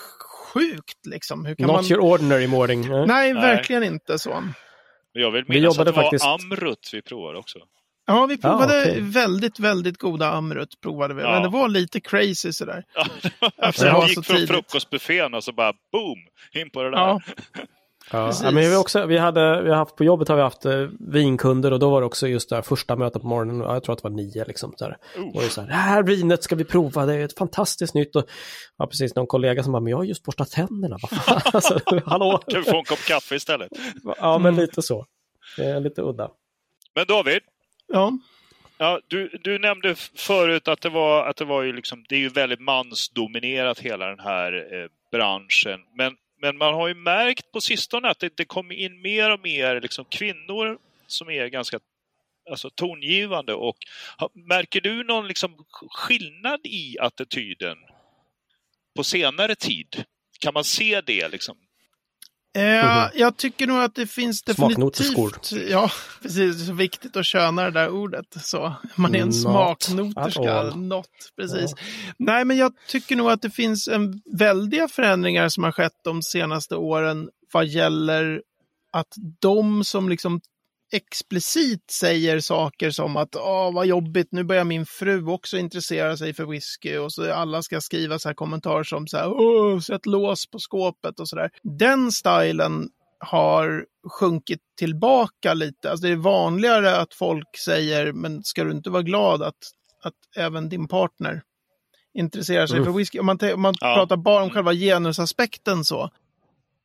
sjukt 0.52 1.06
liksom. 1.06 1.44
Hur 1.44 1.54
kan 1.54 1.66
Not 1.66 1.76
man... 1.76 1.84
your 1.84 2.00
ordinary 2.00 2.46
morning. 2.46 2.88
Nej, 2.88 3.06
Nej, 3.06 3.34
verkligen 3.34 3.84
inte 3.84 4.18
så. 4.18 4.42
Jag 5.12 5.30
vill 5.30 5.44
minnas 5.48 5.78
att 5.78 5.86
det 5.86 5.92
faktiskt... 5.92 6.24
var 6.24 6.34
Amrut 6.34 6.90
vi 6.92 7.02
provade 7.02 7.38
också. 7.38 7.58
Ja, 8.06 8.26
vi 8.26 8.38
provade 8.38 8.78
ah, 8.78 8.80
okay. 8.80 9.00
väldigt, 9.00 9.58
väldigt 9.58 9.98
goda 9.98 10.30
Amrut. 10.30 10.80
Provade 10.80 11.14
vi. 11.14 11.22
Ja. 11.22 11.30
Men 11.30 11.42
det 11.42 11.48
var 11.48 11.68
lite 11.68 12.00
crazy 12.00 12.52
sådär. 12.52 12.84
Ja, 12.94 13.06
alltså, 13.58 13.86
jag 13.86 14.08
gick 14.08 14.26
från 14.26 14.46
frukostbuffén 14.46 15.34
och 15.34 15.44
så 15.44 15.52
bara 15.52 15.72
boom, 15.92 16.18
in 16.52 16.70
på 16.70 16.82
det 16.82 16.90
där. 16.90 16.98
Ja. 16.98 17.20
Ja, 18.10 18.32
ja, 18.42 18.50
men 18.50 18.70
vi, 18.70 18.76
också, 18.76 19.06
vi, 19.06 19.18
hade, 19.18 19.62
vi 19.62 19.70
har 19.70 19.76
haft, 19.76 19.96
på 19.96 20.04
jobbet 20.04 20.28
har 20.28 20.36
vi 20.36 20.42
haft 20.42 20.64
eh, 20.64 20.88
vinkunder 21.12 21.72
och 21.72 21.78
då 21.78 21.90
var 21.90 22.00
det 22.00 22.06
också 22.06 22.28
just 22.28 22.50
där 22.50 22.62
första 22.62 22.96
mötet 22.96 23.22
på 23.22 23.28
morgonen, 23.28 23.60
jag 23.60 23.82
tror 23.82 23.92
att 23.92 24.02
det 24.02 24.08
var 24.08 24.16
nio 24.16 24.44
liksom. 24.44 24.74
Så 24.76 24.84
här. 24.84 24.96
Och 25.34 25.42
det, 25.42 25.48
så 25.48 25.60
här, 25.60 25.68
det 25.68 25.74
här 25.74 26.02
vinet 26.02 26.42
ska 26.42 26.56
vi 26.56 26.64
prova, 26.64 27.06
det 27.06 27.14
är 27.14 27.24
ett 27.24 27.38
fantastiskt 27.38 27.94
nytt. 27.94 28.16
Och, 28.16 28.24
ja, 28.76 28.86
precis, 28.86 29.14
någon 29.14 29.26
kollega 29.26 29.62
som 29.62 29.72
bara, 29.72 29.80
men 29.80 29.90
jag 29.90 29.96
har 29.96 30.04
just 30.04 30.22
borstat 30.22 30.50
tänderna. 30.50 30.98
alltså, 31.52 31.80
hallå? 32.06 32.42
Kan 32.46 32.62
vi 32.62 32.70
få 32.70 32.78
en 32.78 32.84
kopp 32.84 33.04
kaffe 33.06 33.34
istället? 33.34 33.68
Ja, 34.18 34.38
men 34.38 34.56
lite 34.56 34.82
så. 34.82 35.06
Det 35.56 35.64
är 35.64 35.80
lite 35.80 36.02
udda. 36.02 36.30
Men 36.94 37.06
David, 37.06 37.40
Ja. 37.88 38.18
Ja, 38.78 39.00
du, 39.08 39.28
du 39.28 39.58
nämnde 39.58 39.94
förut 40.14 40.68
att 40.68 40.80
det 40.80 40.88
var, 40.88 41.26
att 41.26 41.36
det 41.36 41.44
var 41.44 41.62
ju 41.62 41.72
liksom, 41.72 42.04
det 42.08 42.14
är 42.14 42.18
ju 42.18 42.28
väldigt 42.28 42.60
mansdominerat 42.60 43.78
hela 43.78 44.06
den 44.06 44.20
här 44.20 44.52
eh, 44.74 44.88
branschen. 45.10 45.80
Men, 45.94 46.16
men 46.40 46.58
man 46.58 46.74
har 46.74 46.88
ju 46.88 46.94
märkt 46.94 47.52
på 47.52 47.60
sistone 47.60 48.08
att 48.08 48.18
det, 48.18 48.36
det 48.36 48.44
kommer 48.44 48.74
in 48.74 49.02
mer 49.02 49.32
och 49.32 49.40
mer 49.40 49.80
liksom 49.80 50.04
kvinnor 50.04 50.78
som 51.06 51.30
är 51.30 51.46
ganska 51.46 51.80
alltså, 52.50 52.70
tongivande. 52.70 53.54
Och, 53.54 53.76
märker 54.32 54.80
du 54.80 55.04
någon 55.04 55.28
liksom 55.28 55.64
skillnad 55.90 56.60
i 56.64 56.96
attityden 57.00 57.78
på 58.96 59.04
senare 59.04 59.54
tid? 59.54 60.04
Kan 60.40 60.54
man 60.54 60.64
se 60.64 61.00
det 61.00 61.28
liksom? 61.28 61.56
Eh, 62.56 63.08
jag 63.14 63.36
tycker 63.36 63.66
nog 63.66 63.78
att 63.78 63.94
det 63.94 64.06
finns 64.06 64.42
definitivt... 64.42 65.52
Ja, 65.70 65.90
precis. 66.22 66.56
Det 66.56 66.62
är 66.62 66.66
så 66.66 66.72
viktigt 66.72 67.16
att 67.16 67.26
köna 67.26 67.62
det 67.62 67.70
där 67.70 67.90
ordet. 67.90 68.26
Så. 68.40 68.72
Man 68.94 69.14
är 69.14 69.18
en 69.18 69.32
smaknoterska. 69.32 70.62
Not, 70.62 71.06
precis. 71.36 71.70
Ja. 71.76 71.82
Nej, 72.18 72.44
men 72.44 72.56
jag 72.56 72.72
tycker 72.88 73.16
nog 73.16 73.30
att 73.30 73.42
det 73.42 73.50
finns 73.50 73.88
en 73.88 74.22
väldiga 74.38 74.88
förändringar 74.88 75.48
som 75.48 75.64
har 75.64 75.72
skett 75.72 75.92
de 76.04 76.22
senaste 76.22 76.76
åren 76.76 77.28
vad 77.52 77.66
gäller 77.66 78.42
att 78.92 79.14
de 79.40 79.84
som 79.84 80.08
liksom 80.08 80.40
explicit 80.92 81.90
säger 81.90 82.40
saker 82.40 82.90
som 82.90 83.16
att 83.16 83.36
åh 83.36 83.74
vad 83.74 83.86
jobbigt, 83.86 84.28
nu 84.30 84.44
börjar 84.44 84.64
min 84.64 84.86
fru 84.86 85.26
också 85.26 85.58
intressera 85.58 86.16
sig 86.16 86.34
för 86.34 86.44
whisky 86.44 86.96
och 86.96 87.12
så 87.12 87.32
alla 87.32 87.62
ska 87.62 87.80
skriva 87.80 88.18
så 88.18 88.28
här 88.28 88.34
kommentarer 88.34 88.84
som 88.84 89.06
så 89.06 89.16
här, 89.16 89.28
åh, 89.28 89.80
sätt 89.80 90.06
lås 90.06 90.46
på 90.46 90.58
skåpet 90.58 91.20
och 91.20 91.28
så 91.28 91.36
där. 91.36 91.50
Den 91.62 92.12
stilen 92.12 92.88
har 93.18 93.84
sjunkit 94.20 94.60
tillbaka 94.78 95.54
lite. 95.54 95.90
Alltså 95.90 96.06
det 96.06 96.12
är 96.12 96.16
vanligare 96.16 96.96
att 96.96 97.14
folk 97.14 97.56
säger, 97.64 98.12
men 98.12 98.44
ska 98.44 98.64
du 98.64 98.70
inte 98.70 98.90
vara 98.90 99.02
glad 99.02 99.42
att, 99.42 99.54
att 100.02 100.14
även 100.36 100.68
din 100.68 100.88
partner 100.88 101.42
intresserar 102.14 102.66
sig 102.66 102.76
mm. 102.76 102.92
för 102.92 102.98
whisky? 102.98 103.18
Om 103.18 103.26
man, 103.26 103.38
om 103.54 103.62
man 103.62 103.74
ja. 103.80 103.94
pratar 103.94 104.16
bara 104.16 104.42
om 104.42 104.50
själva 104.50 104.74
genusaspekten 104.74 105.84
så, 105.84 106.10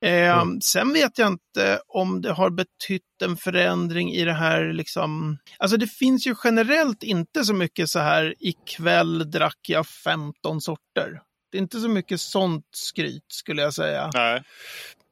Eh, 0.02 0.42
mm. 0.42 0.62
Sen 0.62 0.94
vet 0.94 1.18
jag 1.18 1.28
inte 1.28 1.82
om 1.88 2.22
det 2.22 2.32
har 2.32 2.50
betytt 2.50 3.22
en 3.24 3.38
förändring 3.38 4.12
i 4.12 4.26
det 4.26 4.34
här 4.34 4.74
liksom. 4.74 5.38
Alltså 5.58 5.78
det 5.78 5.88
finns 5.88 6.28
ju 6.28 6.36
generellt 6.44 7.04
inte 7.04 7.46
så 7.46 7.54
mycket 7.54 7.90
så 7.90 8.00
här 8.00 8.36
ikväll 8.40 9.32
drack 9.32 9.60
jag 9.68 9.88
15 9.88 10.62
sorter. 10.62 11.22
Det 11.52 11.58
är 11.58 11.62
inte 11.62 11.80
så 11.80 11.90
mycket 11.90 12.22
sånt 12.22 12.66
skryt 12.72 13.26
skulle 13.28 13.62
jag 13.62 13.74
säga. 13.74 14.10
Nej. 14.14 14.44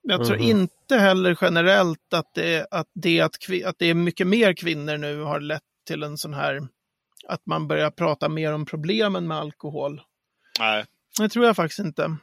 Jag 0.01 0.25
tror 0.25 0.37
mm. 0.37 0.49
inte 0.49 0.97
heller 0.97 1.37
generellt 1.41 2.13
att 2.13 2.33
det, 2.33 2.67
att, 2.71 2.87
det 2.93 3.21
att, 3.21 3.35
att 3.65 3.75
det 3.79 3.85
är 3.85 3.93
mycket 3.93 4.27
mer 4.27 4.53
kvinnor 4.53 4.97
nu 4.97 5.21
har 5.21 5.39
lett 5.39 5.61
till 5.87 6.03
en 6.03 6.17
sån 6.17 6.33
här, 6.33 6.61
att 7.27 7.45
man 7.45 7.67
börjar 7.67 7.91
prata 7.91 8.29
mer 8.29 8.53
om 8.53 8.65
problemen 8.65 9.27
med 9.27 9.37
alkohol. 9.37 10.01
Nej. 10.59 10.85
Det 11.19 11.29
tror 11.29 11.45
jag 11.45 11.55
faktiskt 11.55 11.79
inte. 11.79 12.17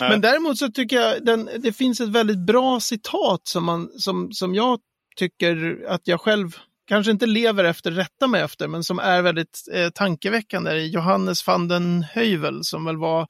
Nej. 0.00 0.10
Men 0.10 0.20
däremot 0.20 0.58
så 0.58 0.68
tycker 0.70 0.96
jag 1.00 1.24
den, 1.24 1.50
det 1.58 1.72
finns 1.72 2.00
ett 2.00 2.08
väldigt 2.08 2.38
bra 2.38 2.80
citat 2.80 3.40
som, 3.48 3.64
man, 3.64 3.88
som, 3.98 4.32
som 4.32 4.54
jag 4.54 4.78
tycker 5.16 5.84
att 5.88 6.00
jag 6.04 6.20
själv 6.20 6.56
kanske 6.86 7.12
inte 7.12 7.26
lever 7.26 7.64
efter, 7.64 7.90
rätta 7.90 8.26
mig 8.26 8.42
efter, 8.42 8.68
men 8.68 8.84
som 8.84 8.98
är 8.98 9.22
väldigt 9.22 9.58
eh, 9.72 9.88
tankeväckande. 9.90 10.70
Det 10.72 10.86
Johannes 10.86 11.46
van 11.46 11.68
den 11.68 12.02
Heuvel 12.12 12.64
som 12.64 12.84
väl 12.84 12.96
var 12.96 13.26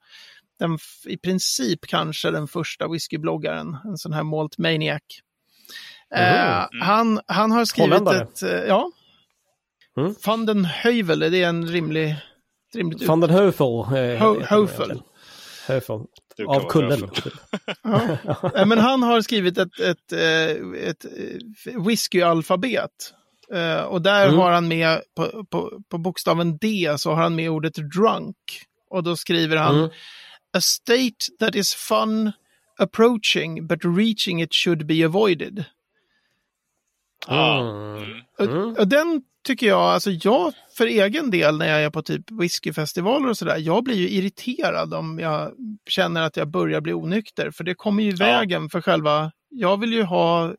den, 0.58 0.78
i 1.06 1.16
princip 1.16 1.86
kanske 1.86 2.30
den 2.30 2.48
första 2.48 2.88
whiskybloggaren, 2.88 3.76
en 3.84 3.98
sån 3.98 4.12
här 4.12 4.22
malt 4.22 4.58
maniac. 4.58 5.00
Eh, 6.14 6.66
han, 6.82 7.20
han 7.26 7.52
har 7.52 7.64
skrivit 7.64 7.90
Holländare. 7.92 8.22
ett, 8.22 8.42
eh, 8.42 8.50
ja, 8.50 8.90
Mm. 9.96 10.14
van 10.26 10.46
den 10.46 10.64
Heuvel, 10.64 11.18
det 11.18 11.42
är 11.42 11.48
en 11.48 11.66
rimlig, 11.68 12.16
rimligt 12.74 13.02
Van 13.08 13.20
den 13.20 13.30
Heufel. 13.30 13.66
eh, 13.66 14.22
Ho- 14.22 14.46
den 14.88 14.98
Av 16.46 16.68
kullen. 16.68 17.08
Typ. 17.10 17.32
Ja. 17.82 18.64
Men 18.66 18.78
han 18.78 19.02
har 19.02 19.20
skrivit 19.22 19.58
ett, 19.58 19.80
ett, 19.80 20.12
eh, 20.12 20.88
ett 20.88 21.04
eh, 21.04 21.82
whiskyalfabet. 21.86 22.90
Eh, 23.54 23.80
Och 23.82 24.02
där 24.02 24.26
Mm. 24.28 24.38
har 24.38 24.50
han 24.52 24.68
med, 24.68 25.02
på, 25.16 25.44
på, 25.50 25.80
på 25.88 25.98
bokstaven 25.98 26.58
D, 26.58 26.94
så 26.98 27.10
har 27.14 27.22
han 27.22 27.34
med 27.34 27.50
ordet 27.50 27.74
drunk. 27.74 28.36
Och 28.90 29.02
då 29.02 29.16
skriver 29.16 29.56
han 29.56 29.76
Mm. 29.78 29.90
A 30.56 30.60
state 30.60 31.16
that 31.38 31.54
is 31.54 31.74
fun 31.74 32.32
approaching 32.78 33.66
but 33.66 33.84
reaching 33.84 34.42
it 34.42 34.54
should 34.54 34.86
be 34.86 35.04
avoided. 35.04 35.64
Ja. 37.26 37.60
Mm. 37.60 38.20
Och, 38.38 38.78
och 38.78 38.88
den 38.88 39.22
tycker 39.44 39.66
jag, 39.66 39.81
alltså 39.81 40.11
jag 40.11 40.53
för 40.76 40.87
egen 40.87 41.31
del 41.31 41.59
när 41.59 41.66
jag 41.68 41.83
är 41.83 41.90
på 41.90 42.03
typ 42.03 42.31
whiskyfestivaler 42.31 43.29
och 43.29 43.37
sådär, 43.37 43.57
jag 43.59 43.85
blir 43.85 43.96
ju 43.96 44.09
irriterad 44.09 44.94
om 44.94 45.18
jag 45.18 45.53
känner 45.88 46.22
att 46.22 46.37
jag 46.37 46.48
börjar 46.48 46.81
bli 46.81 46.92
onykter. 46.92 47.50
För 47.50 47.64
det 47.64 47.74
kommer 47.74 48.03
ju 48.03 48.11
i 48.11 48.14
Ja. 48.18 48.26
vägen 48.26 48.70
för 48.70 48.81
själva, 48.81 49.33
jag 49.48 49.81
vill 49.81 49.92
ju 49.92 50.03
ha 50.03 50.55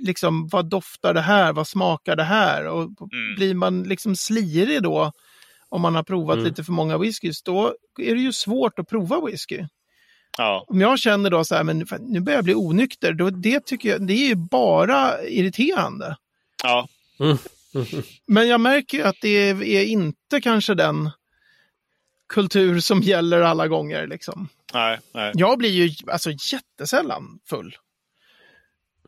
liksom 0.00 0.48
vad 0.48 0.68
doftar 0.70 1.14
det 1.14 1.20
här, 1.20 1.52
vad 1.52 1.68
smakar 1.68 2.16
det 2.16 2.24
här? 2.24 2.66
Och 2.66 2.82
Mm. 2.82 3.34
blir 3.36 3.54
man 3.54 3.82
liksom 3.82 4.16
slirig 4.16 4.82
då, 4.82 5.12
om 5.68 5.82
man 5.82 5.94
har 5.94 6.02
provat 6.02 6.34
Mm. 6.34 6.46
lite 6.48 6.64
för 6.64 6.72
många 6.72 6.98
whiskys, 6.98 7.42
då 7.42 7.74
är 8.00 8.14
det 8.14 8.20
ju 8.20 8.32
svårt 8.32 8.78
att 8.78 8.88
prova 8.88 9.20
whisky. 9.26 9.64
Ja. 10.38 10.64
Om 10.68 10.80
jag 10.80 10.98
känner 10.98 11.30
då 11.30 11.44
så 11.44 11.54
här, 11.54 11.64
men 11.64 11.86
nu 12.00 12.20
börjar 12.20 12.38
jag 12.38 12.44
bli 12.44 12.54
onykter, 12.54 13.12
då 13.12 13.30
det 13.30 13.64
tycker 13.66 13.88
jag, 13.88 14.06
det 14.06 14.12
är 14.12 14.28
ju 14.28 14.34
bara 14.34 15.22
irriterande. 15.22 16.16
Ja. 16.62 16.88
Men 18.26 18.48
jag 18.48 18.60
märker 18.60 18.98
ju 18.98 19.04
att 19.04 19.16
det 19.22 19.28
är, 19.28 19.62
är 19.62 19.82
inte 19.84 20.40
kanske 20.40 20.74
den 20.74 21.10
kultur 22.28 22.80
som 22.80 23.00
gäller 23.00 23.40
alla 23.40 23.68
gånger. 23.68 24.06
Liksom. 24.06 24.48
Nej, 24.74 24.98
nej. 25.14 25.32
Jag 25.34 25.58
blir 25.58 25.70
ju 25.70 25.90
alltså 26.12 26.30
jättesällan 26.52 27.38
full. 27.48 27.76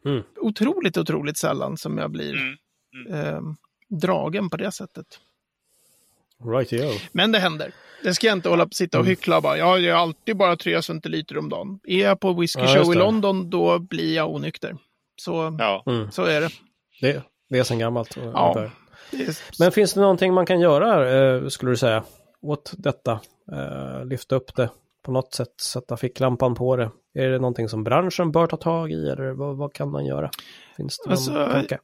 Mm. 0.05 0.23
Otroligt, 0.37 0.97
otroligt 0.97 1.37
sällan 1.39 1.77
som 1.77 1.99
jag 1.99 2.11
blir 2.11 2.59
Mm. 3.09 3.15
eh, 3.35 3.41
dragen 3.89 4.51
på 4.51 4.57
det 4.57 4.73
sättet. 4.73 5.07
Right, 6.45 6.73
yo. 6.73 6.93
Men 7.13 7.33
det 7.33 7.39
händer. 7.39 7.73
Det 8.03 8.15
ska 8.15 8.27
jag 8.27 8.37
inte 8.37 8.49
hålla 8.49 8.67
på 8.67 8.75
sitta 8.75 8.99
och 8.99 9.05
Mm. 9.05 9.11
hyckla 9.11 9.37
och 9.37 9.43
bara. 9.43 9.57
Jag 9.59 9.85
är 9.85 9.93
alltid 9.95 10.37
bara 10.37 10.57
tre 10.57 10.83
centiliter 10.83 11.39
om 11.39 11.49
dagen. 11.49 11.81
Är 11.85 11.99
jag 12.05 12.21
på 12.21 12.33
whisky 12.33 12.61
Ja, 12.61 12.67
show 12.67 12.77
just 12.77 12.95
i. 12.95 12.99
London, 12.99 13.51
då 13.51 13.79
blir 13.79 14.15
jag 14.15 14.35
onykter. 14.35 14.77
Så, 15.17 15.57
Ja. 15.59 15.83
Mm. 15.87 16.11
så 16.11 16.25
är 16.25 16.41
det. 16.41 16.51
Det, 17.01 17.23
det 17.49 17.59
är 17.59 17.63
sen 17.63 17.79
gammalt. 17.79 18.17
Ja. 18.17 18.71
Men 19.59 19.73
finns 19.73 19.95
det 19.95 20.01
någonting 20.01 20.35
man 20.35 20.47
kan 20.47 20.61
göra, 20.61 21.11
eh, 21.37 21.49
skulle 21.49 21.73
du 21.73 21.77
säga, 21.77 22.05
åt 22.43 22.73
detta? 22.79 23.21
Eh, 23.53 24.05
lyfta 24.05 24.37
upp 24.37 24.55
det 24.57 24.71
på 25.05 25.13
något 25.13 25.35
sätt, 25.35 25.61
sätta 25.61 25.97
ficklampan 25.97 26.55
på 26.55 26.77
det. 26.77 26.91
Är 27.15 27.29
det 27.29 27.39
någonting 27.39 27.69
som 27.69 27.85
branschen 27.85 28.33
bör 28.33 28.47
ta 28.47 28.57
tag 28.57 28.93
i 28.93 29.09
eller 29.09 29.31
vad, 29.31 29.57
vad 29.57 29.73
kan 29.73 29.91
man 29.91 30.07
göra? 30.07 30.31
Finns 30.77 30.99
det 30.99 31.09
någon 31.11 31.13
Alltså, 31.13 31.53
tanke? 31.53 31.79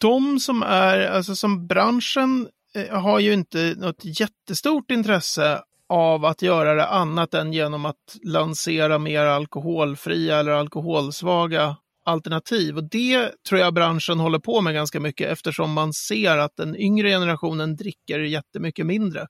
de 0.00 0.38
som 0.40 0.62
är, 0.62 1.06
alltså 1.06 1.36
som 1.36 1.66
branschen 1.66 2.48
eh, 2.74 3.00
har 3.00 3.18
ju 3.20 3.32
inte 3.32 3.74
något 3.76 4.04
jättestort 4.20 4.90
intresse 4.90 5.60
av 5.88 6.24
att 6.24 6.42
göra 6.42 6.74
det 6.74 6.86
annat 6.86 7.34
än 7.34 7.52
genom 7.52 7.86
att 7.86 8.16
lansera 8.22 8.98
mer 8.98 9.24
alkoholfria 9.24 10.38
eller 10.38 10.52
alkoholsvaga 10.52 11.76
alternativ. 12.04 12.76
Och 12.76 12.84
det 12.84 13.30
tror 13.48 13.60
jag 13.60 13.74
branschen 13.74 14.20
håller 14.20 14.38
på 14.38 14.60
med 14.60 14.74
ganska 14.74 15.00
mycket 15.00 15.30
eftersom 15.30 15.72
man 15.72 15.92
ser 15.92 16.38
att 16.38 16.56
den 16.56 16.76
yngre 16.76 17.08
generationen 17.08 17.76
dricker 17.76 18.18
jättemycket 18.18 18.86
mindre 18.86 19.26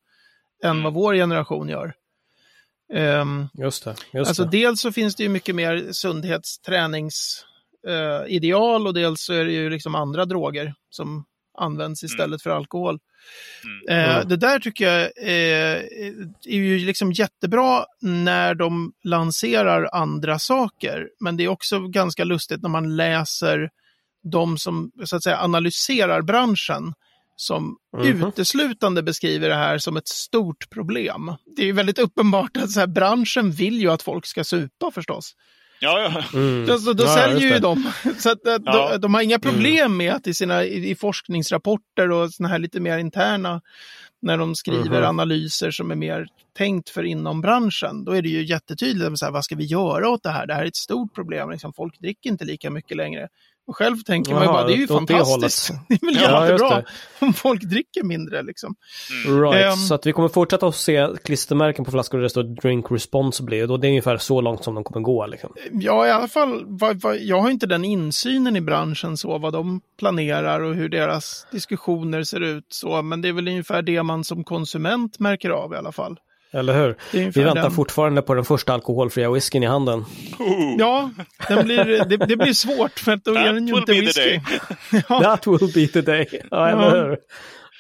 än 0.65 0.83
vad 0.83 0.95
vår 0.95 1.15
generation 1.15 1.69
gör. 1.69 1.95
Ehm, 2.93 3.49
Just 3.55 3.85
det. 3.85 3.95
Just 4.13 4.29
Alltså 4.29 4.45
det. 4.45 4.51
dels 4.51 4.81
så 4.81 4.93
finns 4.93 5.17
det 5.17 5.23
ju 5.23 5.29
mycket 5.29 5.55
mer 5.55 5.93
sundhetsträningsideal 5.93 8.23
eh, 8.23 8.35
ideal 8.35 8.87
och 8.87 8.95
dels 8.95 9.21
så 9.21 9.33
är 9.33 9.45
det 9.45 9.53
ju 9.53 9.71
liksom 9.71 9.95
andra 9.95 10.25
droger 10.25 10.75
som 10.91 11.25
används 11.59 12.05
istället 12.05 12.43
för 12.43 12.51
alkohol. 12.51 12.99
Eh, 13.91 14.15
Mm. 14.17 14.29
Det 14.29 14.37
där 14.37 14.59
tycker 14.59 14.85
jag 14.85 15.03
eh, 15.03 15.83
är 16.45 16.55
ju 16.57 16.79
liksom 16.79 17.13
jättebra 17.13 17.85
när 18.01 18.55
de 18.55 18.93
lanserar 19.05 19.89
andra 19.93 20.39
saker. 20.39 21.09
Men 21.21 21.37
det 21.37 21.45
är 21.45 21.49
också 21.49 21.81
ganska 21.89 22.25
lustigt 22.25 22.63
när 22.63 22.69
man 22.69 22.97
läser 22.97 23.71
de 24.33 24.59
som 24.59 24.91
så 25.05 25.17
att 25.17 25.23
säga 25.23 25.39
analyserar 25.39 26.23
branschen 26.23 26.93
som 27.37 27.77
Mhm. 27.97 28.25
uteslutande 28.27 29.03
beskriver 29.03 29.49
det 29.49 29.55
här 29.55 29.79
som 29.79 29.97
ett 29.97 30.09
stort 30.09 30.71
problem. 30.71 31.33
Det 31.57 31.63
är 31.63 31.67
ju 31.67 31.73
väldigt 31.73 31.99
uppenbart 31.99 32.57
att 32.57 32.71
så 32.71 32.81
här, 32.81 32.87
branschen 32.87 33.51
vill 33.53 33.81
ju 33.81 33.91
att 33.91 34.03
folk 34.03 34.27
ska 34.27 34.45
supa 34.45 34.91
förstås. 34.91 35.33
Ja, 35.81 36.01
ja. 36.33 36.39
Mm. 36.39 36.67
Då, 36.67 36.93
då 36.93 37.05
Ja, 37.05 37.15
säljer 37.15 37.55
ju 37.55 37.59
de. 37.59 37.93
Så 38.19 38.31
att, 38.31 38.39
Ja. 38.45 38.59
de, 38.59 39.01
de 39.01 39.15
har 39.15 39.23
inga 39.23 39.39
problem 39.39 39.97
med 39.97 40.13
att 40.15 40.27
i 40.27 40.35
sina 40.35 40.65
i, 40.65 40.91
i 40.91 40.95
forskningsrapporter 40.95 42.11
och 42.11 42.31
såna 42.33 42.49
här 42.49 42.59
lite 42.59 42.81
mer 42.81 42.99
interna, 42.99 43.61
när 44.23 44.39
de 44.39 44.55
skriver 44.55 44.99
Mhm. 45.01 45.09
analyser 45.09 45.71
som 45.71 45.91
är 45.91 45.95
mer 45.95 46.27
tänkt 46.57 46.89
för 46.91 47.03
inom 47.05 47.41
branschen, 47.41 48.05
då 48.05 48.13
är 48.13 48.23
det 48.23 48.29
ju 48.29 48.45
jättetydligt, 48.45 49.19
så 49.19 49.25
här, 49.25 49.33
vad 49.33 49.45
ska 49.45 49.57
vi 49.57 49.65
göra 49.65 50.09
åt 50.09 50.23
det 50.23 50.31
här? 50.31 50.47
Det 50.47 50.55
här 50.55 50.63
är 50.63 50.67
ett 50.67 50.77
stort 50.77 51.15
problem, 51.15 51.51
liksom, 51.51 51.73
folk 51.73 51.99
dricker 52.01 52.31
inte 52.31 52.45
lika 52.45 52.71
mycket 52.71 52.97
längre. 52.97 53.29
Och 53.67 53.77
själv 53.77 53.97
tänker 53.97 54.33
man 54.35 54.43
ju 54.43 54.47
bara, 54.49 54.67
det 54.67 54.73
är 54.73 54.77
ju 54.77 54.87
det 54.87 54.95
fantastiskt. 54.95 55.69
hållet. 55.71 55.81
Det 55.89 55.95
är 55.95 56.07
väl 56.07 56.23
Ja, 56.23 56.45
jättebra 56.47 56.77
det. 56.77 56.85
om 57.27 57.33
folk 57.33 57.63
dricker 57.63 58.03
mindre 58.03 58.43
liksom. 58.43 58.75
Right, 59.27 59.65
Ehm. 59.65 59.77
så 59.77 59.95
att 59.95 60.07
vi 60.07 60.13
kommer 60.13 60.29
fortsätta 60.29 60.67
att 60.67 60.77
se 60.77 61.09
klistermärken 61.25 61.85
på 61.85 61.91
flaskor 61.91 62.19
där 62.19 62.23
det 62.23 62.31
står 62.31 62.43
drink 62.43 62.87
responsibly 62.91 63.63
och 63.63 63.69
då 63.69 63.77
det 63.77 63.87
är 63.87 63.89
ungefär 63.89 64.17
så 64.19 64.41
långt 64.41 64.65
som 64.65 64.75
de 64.75 64.85
kommer 64.85 65.01
gå. 65.05 65.27
Liksom. 65.27 65.53
Ja, 65.73 66.07
i 66.07 66.11
alla 66.11 66.29
fall, 66.29 66.63
vad, 66.67 67.01
vad, 67.01 67.17
jag 67.19 67.41
har 67.41 67.51
inte 67.51 67.67
den 67.67 67.85
insynen 67.85 68.57
i 68.57 68.61
branschen 68.61 69.17
så, 69.17 69.39
vad 69.39 69.53
de 69.53 69.81
planerar 69.99 70.61
och 70.61 70.75
hur 70.75 70.89
deras 70.89 71.47
diskussioner 71.53 72.23
ser 72.23 72.41
ut 72.41 72.67
så, 72.69 73.03
men 73.03 73.23
det 73.23 73.29
är 73.29 73.33
väl 73.33 73.49
ungefär 73.49 73.83
det 73.83 74.03
man 74.03 74.25
som 74.25 74.45
konsument 74.45 75.19
märker 75.19 75.51
av 75.51 75.73
i 75.73 75.77
alla 75.77 75.93
fall. 75.93 76.17
Eller 76.55 76.75
hur? 76.83 76.97
Vi 77.31 77.43
väntar 77.43 77.63
den. 77.63 77.71
fortfarande 77.71 78.23
på 78.23 78.35
den 78.35 78.45
första 78.45 78.73
alkoholfria 78.75 79.31
whiskyn 79.31 79.63
i 79.63 79.67
handen. 79.67 80.05
Ja, 80.79 81.11
den 81.49 81.65
blir, 81.65 81.85
det, 82.05 82.17
det 82.17 82.37
blir 82.37 82.53
svårt 82.53 82.99
för 82.99 83.13
att 83.13 83.25
då 83.25 83.31
är 83.35 83.45
That 83.45 83.55
den 83.55 83.67
ju 83.69 83.73
will 83.75 83.81
inte 83.81 83.93
whisky. 83.93 84.41
Ja. 85.09 85.21
That 85.23 85.47
will 85.47 85.73
be 85.75 85.87
the 85.87 86.01
day. 86.01 86.27
Ja, 86.33 86.41
Ja. 86.51 86.69
eller 86.69 87.05
hur? 87.09 87.19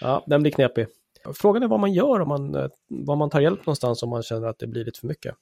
Ja, 0.00 0.24
den 0.26 0.42
blir 0.42 0.52
knepig. 0.52 0.86
Frågan 1.34 1.62
är 1.62 1.68
vad 1.68 1.80
man 1.80 1.92
gör 1.92 2.20
om 2.20 2.28
man, 2.28 2.54
eh, 2.54 2.66
var 2.88 3.16
man 3.16 3.30
tar 3.30 3.40
hjälp 3.40 3.58
någonstans 3.60 4.02
om 4.02 4.10
man 4.10 4.22
känner 4.22 4.48
att 4.48 4.58
det 4.58 4.66
blir 4.66 4.84
lite 4.84 5.00
för 5.00 5.06
mycket. 5.06 5.34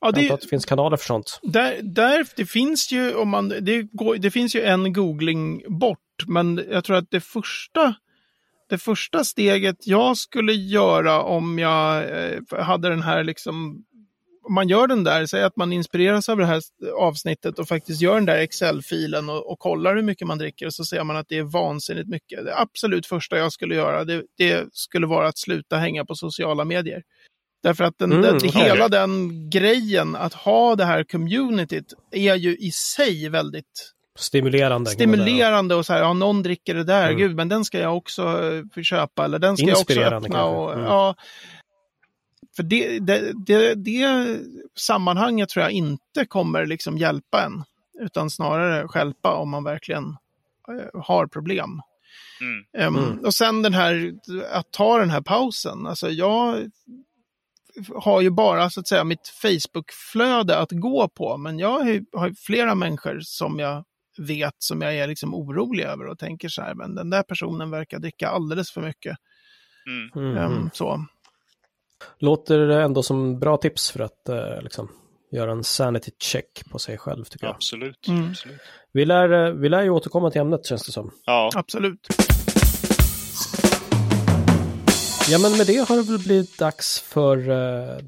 Ja, 0.00 0.10
det, 0.10 0.30
att 0.30 0.40
det 0.40 0.48
finns 0.48 0.64
kanaler 0.64 0.96
för 0.96 1.04
sånt. 1.06 1.38
där, 1.42 1.78
där, 1.82 2.26
det 2.36 2.46
finns 2.46 2.92
ju, 2.92 3.14
om 3.14 3.28
man, 3.28 3.48
det, 3.60 3.82
går, 3.82 4.16
det 4.16 4.30
finns 4.30 4.54
ju 4.56 4.62
en 4.62 4.92
googling 4.92 5.62
bort, 5.80 5.98
men 6.26 6.64
jag 6.70 6.84
tror 6.84 6.96
att 6.96 7.10
det 7.10 7.20
första 7.20 7.94
det 8.72 8.78
första 8.78 9.24
steget 9.24 9.86
jag 9.86 10.16
skulle 10.16 10.52
göra 10.52 11.22
om 11.22 11.58
jag 11.58 12.04
eh, 12.04 12.40
hade 12.58 12.88
den 12.88 13.02
här 13.02 13.24
liksom 13.24 13.84
om 14.44 14.54
man 14.54 14.68
gör 14.68 14.86
den 14.86 15.04
där, 15.04 15.26
säg 15.26 15.42
att 15.42 15.56
man 15.56 15.72
inspireras 15.72 16.28
av 16.28 16.38
det 16.38 16.46
här 16.46 16.62
avsnittet 16.98 17.58
och 17.58 17.68
faktiskt 17.68 18.02
gör 18.02 18.14
den 18.14 18.26
där 18.26 18.38
Excel-filen 18.38 19.28
och, 19.28 19.50
och 19.52 19.58
kollar 19.58 19.96
hur 19.96 20.02
mycket 20.02 20.26
man 20.26 20.38
dricker 20.38 20.66
och 20.66 20.74
så 20.74 20.84
ser 20.84 21.04
man 21.04 21.16
att 21.16 21.28
det 21.28 21.38
är 21.38 21.42
vansinnigt 21.42 22.08
mycket. 22.08 22.44
Det 22.44 22.58
absolut 22.58 23.06
första 23.06 23.38
jag 23.38 23.52
skulle 23.52 23.74
göra, 23.74 24.04
det, 24.04 24.22
det 24.38 24.68
skulle 24.72 25.06
vara 25.06 25.28
att 25.28 25.38
sluta 25.38 25.76
hänga 25.76 26.04
på 26.04 26.14
sociala 26.14 26.64
medier. 26.64 27.02
Därför 27.62 27.84
att 27.84 27.98
den, 27.98 28.12
Mm, 28.12 28.38
den, 28.38 28.50
hela 28.50 28.88
den 28.88 29.50
grejen, 29.50 30.16
att 30.16 30.34
ha 30.34 30.76
det 30.76 30.84
här 30.84 31.04
communityt, 31.04 31.94
är 32.10 32.34
ju 32.34 32.56
i 32.56 32.70
sig 32.70 33.28
väldigt 33.28 33.92
Stimulerande. 34.18 34.90
stimulerande 34.90 35.74
och 35.74 35.86
så 35.86 35.92
här, 35.92 36.00
ja 36.00 36.12
någon 36.12 36.42
dricker 36.42 36.74
det 36.74 36.84
där, 36.84 37.04
Mm. 37.06 37.16
gud 37.18 37.36
men 37.36 37.48
den 37.48 37.64
ska 37.64 37.78
jag 37.78 37.96
också 37.96 38.22
eh, 38.76 38.82
köpa 38.82 39.24
eller 39.24 39.38
den 39.38 39.56
ska 39.56 39.66
jag 39.66 39.78
också 39.80 40.00
öppna. 40.00 40.44
Och, 40.44 40.72
Mm. 40.72 40.84
ja, 40.84 41.14
för 42.56 42.62
det, 42.62 42.98
det, 42.98 43.32
det, 43.46 43.74
det 43.74 44.38
sammanhanget 44.78 45.48
tror 45.48 45.62
jag 45.62 45.72
inte 45.72 46.26
kommer 46.28 46.66
liksom 46.66 46.98
hjälpa 46.98 47.42
en, 47.42 47.64
utan 48.00 48.30
snarare 48.30 48.88
hjälpa 48.94 49.34
om 49.34 49.50
man 49.50 49.64
verkligen 49.64 50.04
eh, 50.68 51.00
har 51.02 51.26
problem. 51.26 51.80
Mm. 52.74 52.96
Mm. 52.96 53.18
Och 53.18 53.34
sen 53.34 53.62
den 53.62 53.74
här, 53.74 54.12
att 54.52 54.70
ta 54.70 54.98
den 54.98 55.10
här 55.10 55.20
pausen. 55.20 55.86
Alltså 55.86 56.10
jag 56.10 56.70
har 57.94 58.20
ju 58.20 58.30
bara 58.30 58.70
så 58.70 58.80
att 58.80 58.88
säga 58.88 59.04
mitt 59.04 59.28
Facebook-flöde 59.42 60.58
att 60.58 60.70
gå 60.70 61.08
på. 61.08 61.36
Men 61.36 61.58
jag 61.58 61.70
har 61.78 61.84
ju, 61.84 62.04
har 62.12 62.28
ju 62.28 62.34
flera 62.34 62.74
människor 62.74 63.20
som 63.20 63.58
jag 63.58 63.84
vet 64.18 64.54
som 64.58 64.82
jag 64.82 64.96
är 64.96 65.06
liksom 65.06 65.34
orolig 65.34 65.84
över 65.84 66.06
och 66.06 66.18
tänker 66.18 66.48
så 66.48 66.62
här, 66.62 66.74
men 66.74 66.94
den 66.94 67.10
där 67.10 67.22
personen 67.22 67.70
verkar 67.70 67.98
dricka 67.98 68.28
alldeles 68.28 68.70
för 68.70 68.80
mycket. 68.80 69.16
Mm. 69.86 70.26
Mm. 70.30 70.36
Ehm, 70.36 70.70
så. 70.72 71.06
Låter 72.18 72.58
ändå 72.58 73.02
som 73.02 73.38
bra 73.38 73.56
tips 73.56 73.90
för 73.90 74.00
att 74.00 74.28
eh, 74.28 74.62
liksom, 74.62 74.88
göra 75.32 75.52
en 75.52 75.64
sanity 75.64 76.10
check 76.18 76.70
på 76.70 76.78
sig 76.78 76.98
själv 76.98 77.24
tycker 77.24 77.46
jag. 77.46 77.54
Absolut. 77.54 78.08
Mm. 78.08 78.30
absolut. 78.30 78.60
Vi 78.92 79.04
lär, 79.04 79.46
eh, 79.46 79.52
vi 79.52 79.68
lär 79.68 79.82
ju 79.82 79.90
återkomma 79.90 80.30
till 80.30 80.40
ämnet 80.40 80.66
känns 80.66 80.86
det 80.86 80.92
som. 80.92 81.10
Ja. 81.26 81.50
Absolut. 81.54 82.08
Ja 85.30 85.38
men 85.38 85.56
med 85.56 85.66
det 85.66 85.88
har 85.88 85.96
det 85.96 86.02
väl 86.02 86.18
blivit 86.18 86.58
dags 86.58 87.00
för 87.00 87.50
eh, 87.50 87.98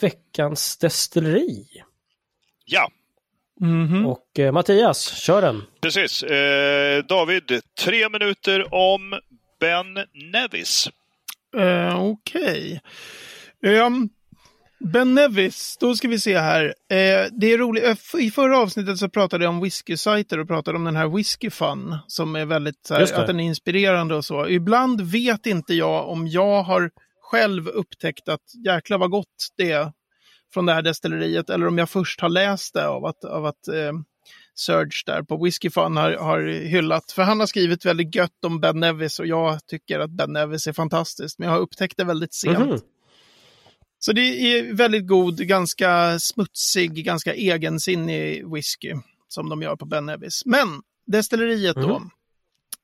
veckans 0.00 0.76
destilleri. 0.78 1.66
ja, 2.64 2.90
Mhm. 3.60 4.06
Och 4.06 4.38
eh, 4.38 4.52
Mattias, 4.52 5.08
kör 5.20 5.42
den. 5.42 5.62
precis. 5.80 6.22
Eh, 6.22 7.04
David, 7.04 7.60
tre 7.84 8.08
minuter 8.08 8.74
om 8.74 9.20
Ben 9.60 9.94
Nevis. 10.32 10.88
Eh, 11.56 12.04
Okej. 12.04 12.80
Ehm, 13.66 14.08
ben 14.92 15.14
Nevis, 15.14 15.76
då 15.80 15.94
ska 15.94 16.08
vi 16.08 16.20
se 16.20 16.38
här. 16.38 16.64
Eh, 16.64 17.26
det 17.40 17.52
är 17.52 17.58
roligt. 17.58 17.84
eh, 17.84 18.20
I 18.20 18.30
förra 18.30 18.58
avsnittet 18.58 18.98
så 18.98 19.08
pratade 19.08 19.44
jag 19.44 19.50
om 19.50 19.64
whisky-sajter 19.64 20.38
och 20.38 20.48
pratade 20.48 20.78
om 20.78 20.84
den 20.84 20.96
här 20.96 21.08
Whisky 21.08 21.50
Fun 21.50 21.96
som 22.06 22.36
är 22.36 22.44
väldigt, 22.46 22.86
så 22.86 22.94
här, 22.94 23.02
att 23.20 23.26
den 23.26 23.40
är 23.40 23.44
inspirerande 23.44 24.14
och 24.14 24.24
så. 24.24 24.48
Ibland 24.48 25.00
vet 25.00 25.46
inte 25.46 25.74
jag 25.74 26.08
om 26.08 26.26
jag 26.26 26.62
har 26.62 26.90
själv 27.20 27.68
upptäckt 27.68 28.28
att 28.28 28.40
jäklar 28.66 28.98
vad 28.98 29.10
gott 29.10 29.48
det 29.56 29.70
är 29.72 29.92
från 30.54 30.66
det 30.66 30.72
här 30.72 30.82
destilleriet 30.82 31.50
eller 31.50 31.66
om 31.66 31.78
jag 31.78 31.90
först 31.90 32.20
har 32.20 32.28
läst 32.28 32.74
det 32.74 32.88
av 32.88 33.04
att, 33.04 33.24
av 33.24 33.46
att 33.46 33.68
eh, 33.68 33.92
Surge 34.54 35.02
där 35.06 35.22
på 35.22 35.44
Whiskey 35.44 35.70
Fun 35.70 35.96
har, 35.96 36.12
har 36.12 36.42
hyllat. 36.48 37.12
För 37.12 37.22
han 37.22 37.40
har 37.40 37.46
skrivit 37.46 37.84
väldigt 37.84 38.14
gött 38.14 38.44
om 38.44 38.60
Ben 38.60 38.80
Nevis 38.80 39.18
och 39.18 39.26
jag 39.26 39.66
tycker 39.66 40.00
att 40.00 40.10
Ben 40.10 40.32
Nevis 40.32 40.66
är 40.66 40.72
fantastiskt. 40.72 41.38
Men 41.38 41.48
jag 41.48 41.54
har 41.54 41.60
upptäckt 41.60 41.96
det 41.96 42.04
väldigt 42.04 42.34
sent. 42.34 42.58
Mhm. 42.58 42.78
Så 43.98 44.12
det 44.12 44.20
är 44.20 44.74
väldigt 44.74 45.06
god, 45.06 45.38
ganska 45.38 46.18
smutsig, 46.18 47.04
ganska 47.04 47.34
egensinnig 47.34 48.52
whisky 48.54 48.94
som 49.28 49.48
de 49.48 49.62
gör 49.62 49.76
på 49.76 49.86
Ben 49.86 50.06
Nevis. 50.06 50.42
Men 50.46 50.82
destilleriet 51.06 51.76
då. 51.76 52.02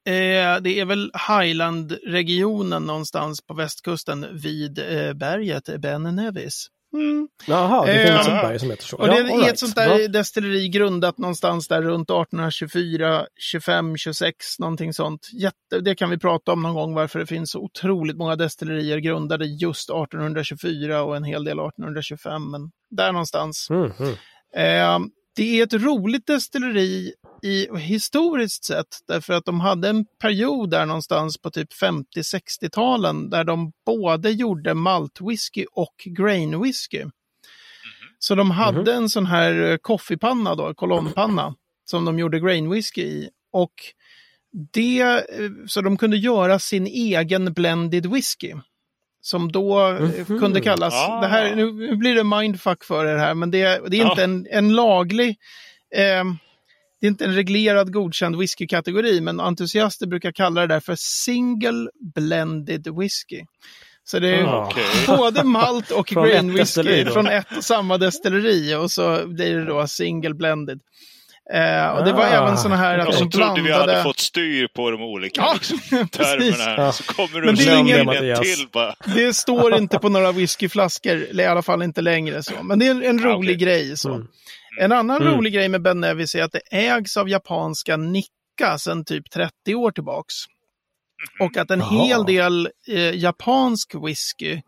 Eh, 0.05 0.61
det 0.61 0.81
är 0.81 0.85
väl 0.85 1.13
Highland-regionen 1.29 2.87
någonstans 2.87 3.41
på 3.41 3.55
västkusten 3.55 4.27
vid 4.33 4.79
eh, 4.79 5.13
berget 5.13 5.81
Ben 5.81 6.03
Nevis. 6.03 6.69
Mm. 6.95 7.29
Jaha, 7.47 7.87
det 7.87 8.07
finns 8.07 8.27
ett 8.29 8.43
berg 8.43 8.59
som 8.59 8.71
heter 8.71 8.85
så. 8.85 8.97
Och 8.97 9.07
det 9.09 9.15
Ja, 9.15 9.21
är 9.21 9.25
right. 9.25 9.53
ett 9.53 9.59
sånt 9.59 9.75
där 9.75 9.99
Ja. 9.99 10.09
destilleri 10.09 10.69
grundat 10.69 11.19
någonstans 11.19 11.69
där 11.69 11.83
runt 11.83 12.11
1824, 12.11 13.27
25, 13.41 13.97
26, 13.97 14.59
någonting 14.59 14.93
sånt. 14.93 15.29
Jätte, 15.33 15.81
det 15.85 15.95
kan 15.95 16.11
vi 16.11 16.19
prata 16.19 16.53
om 16.53 16.63
någon 16.63 16.75
gång 16.75 16.95
varför 16.95 17.19
det 17.19 17.27
finns 17.27 17.51
så 17.51 17.61
otroligt 17.61 18.17
många 18.17 18.37
destillerier 18.37 18.99
grundade 18.99 19.45
just 19.47 19.91
1824 19.91 21.03
och 21.03 21.17
en 21.17 21.25
hel 21.25 21.45
del 21.45 21.59
1825. 21.59 22.51
Men 22.51 22.71
där 22.91 23.13
någonstans. 23.13 23.67
Mm, 23.71 23.93
mm. 23.99 24.13
Eh, 24.57 24.99
det 25.37 25.61
är 25.61 25.63
ett 25.63 25.73
roligt 25.75 26.27
destilleri 26.27 27.13
i 27.43 27.69
historiskt 27.79 28.65
sett 28.65 28.87
därför 29.09 29.33
att 29.35 29.45
de 29.45 29.61
hade 29.61 29.89
en 29.89 30.05
period 30.05 30.71
där 30.71 30.87
någonstans 30.87 31.39
på 31.39 31.51
typ 31.51 31.69
50-60-talen 31.73 33.31
där 33.31 33.45
de 33.45 33.73
både 33.87 34.31
gjorde 34.31 34.75
maltwhisky 34.75 35.67
och 35.73 35.95
grain 36.05 36.63
whisky. 36.63 37.05
Så 38.19 38.35
de 38.35 38.51
hade 38.51 38.95
en 38.95 39.09
sån 39.09 39.27
här 39.27 39.71
eh, 39.71 39.77
koffepanna 39.77 40.55
då, 40.55 40.75
kolonnpanna, 40.75 41.55
som 41.85 42.05
de 42.05 42.19
gjorde 42.19 42.41
grain 42.41 42.71
whisky 42.71 43.03
i. 43.03 43.29
Och 43.53 43.73
det, 44.73 45.01
eh, 45.01 45.51
så 45.67 45.81
de 45.81 45.97
kunde 45.97 46.17
göra 46.17 46.59
sin 46.59 46.87
egen 46.87 47.53
blended 47.53 48.07
whisky. 48.07 48.55
Som 49.21 49.53
då 49.53 49.89
eh, 49.89 50.01
Mhm. 50.01 50.39
kunde 50.41 50.61
kallas, 50.61 50.95
Ah. 50.95 51.21
det 51.21 51.27
här, 51.27 51.55
nu 51.57 51.97
blir 51.97 52.15
det 52.15 52.25
mindfuck 52.25 52.85
för 52.85 53.07
er 53.07 53.17
här, 53.19 53.35
men 53.35 53.51
det, 53.51 53.81
det 53.91 54.01
är 54.01 54.11
inte 54.11 54.25
en, 54.25 54.47
en 54.51 54.73
laglig, 54.73 55.37
eh, 55.95 56.25
det 57.03 57.07
är 57.07 57.09
inte 57.09 57.25
en 57.25 57.35
reglerad 57.35 57.93
godkänd 57.93 58.37
whiskykategori, 58.39 59.21
men 59.21 59.41
entusiaster 59.41 60.07
brukar 60.07 60.33
kalla 60.33 60.61
det 60.61 60.67
där 60.67 60.81
för 60.81 60.95
single 60.99 61.91
blended 62.15 62.87
whisky. 62.99 63.41
Så 64.05 64.19
det 64.19 64.29
är 64.37 64.45
Ah. 64.45 64.67
Okej. 64.71 64.85
både 65.17 65.45
malt 65.45 65.91
och 65.91 66.07
grain 66.07 66.53
whisky 66.55 67.05
från 67.05 67.27
ett 67.27 67.57
och 67.57 67.65
samma 67.65 67.99
destilleri 67.99 68.75
och 68.75 68.91
så 68.91 69.27
blir 69.27 69.55
det 69.57 69.65
då 69.65 69.87
single 69.87 70.35
blended. 70.35 70.81
Eh, 71.55 71.87
och 71.89 72.05
det 72.05 72.13
var 72.13 72.23
Ah, 72.23 72.27
även 72.29 72.59
sådana 72.59 72.77
här 72.77 72.99
att 72.99 73.09
Och 73.09 73.15
så 73.15 73.25
de 73.25 73.31
trodde 73.31 73.55
vi 73.57 73.63
blandade... 73.63 73.93
hade 73.93 74.03
fått 74.03 74.19
styr 74.19 74.69
på 74.77 74.91
de 74.91 75.03
olika 75.03 75.41
Ja, 75.41 75.53
liksom, 75.55 75.79
termerna. 76.09 76.83
Ja. 76.85 76.93
Så 76.93 77.03
kommer 77.05 77.41
Men 77.45 77.55
du 77.55 77.65
det 77.65 77.71
är 77.71 77.79
ingen- 77.79 78.09
en 78.09 78.43
till 78.43 78.67
bara. 78.73 78.95
Det 79.15 79.35
står 79.35 79.75
inte 79.77 79.99
på 79.99 80.09
några 80.09 80.33
whiskyflaskor, 80.33 81.41
i 81.41 81.45
alla 81.45 81.63
fall 81.63 81.83
inte 81.83 82.01
längre 82.01 82.43
så. 82.43 82.53
Men 82.63 82.79
det 82.79 82.87
är 82.87 82.91
en, 82.91 83.03
en 83.03 83.21
Ah, 83.27 83.29
rolig 83.29 83.57
okej. 83.57 83.67
grej 83.67 83.97
så. 83.97 84.15
Mm. 84.15 84.27
En 84.81 84.93
annan 84.93 85.23
Mm. 85.23 85.35
rolig 85.35 85.53
grej 85.55 85.69
med 85.69 85.83
Ben 85.83 86.01
Nevis 86.01 86.35
är 86.35 86.43
att 86.43 86.53
det 86.53 86.61
ägs 86.71 87.17
av 87.17 87.29
japanska 87.29 87.97
Nikka 87.97 88.79
sedan 88.79 89.05
typ 89.05 89.31
30 89.31 89.75
år 89.75 89.91
tillbaks. 89.91 90.35
Och 91.41 91.57
att 91.57 91.71
en 91.71 91.79
Jaha. 91.81 92.05
hel 92.07 92.25
del 92.25 92.69
eh, 92.89 93.15
japansk 93.17 93.95
whisky 94.07 94.63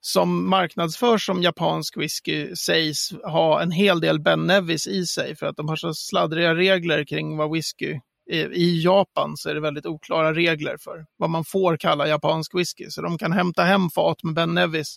som 0.00 0.50
marknadsförs 0.50 1.26
som 1.26 1.42
japansk 1.42 1.96
whisky 1.96 2.56
sägs 2.56 3.12
ha 3.24 3.62
en 3.62 3.70
hel 3.70 4.00
del 4.00 4.20
Ben 4.20 4.46
Nevis 4.46 4.86
i 4.86 5.06
sig 5.06 5.36
för 5.36 5.46
att 5.46 5.56
de 5.56 5.68
har 5.68 5.76
så 5.76 5.94
sladdriga 5.94 6.54
regler 6.54 7.04
kring 7.04 7.36
vad 7.36 7.52
whisky 7.52 8.00
är. 8.30 8.52
I 8.52 8.82
Japan 8.84 9.36
så 9.36 9.48
är 9.50 9.54
det 9.54 9.60
väldigt 9.60 9.86
oklara 9.86 10.34
regler 10.34 10.76
för 10.80 11.06
vad 11.16 11.30
man 11.30 11.44
får 11.44 11.76
kalla 11.76 12.08
japansk 12.08 12.54
whisky. 12.54 12.90
Så 12.90 13.02
de 13.02 13.18
kan 13.18 13.32
hämta 13.32 13.62
hem 13.62 13.90
fat 13.90 14.22
med 14.22 14.34
Ben 14.34 14.54
Nevis, 14.54 14.96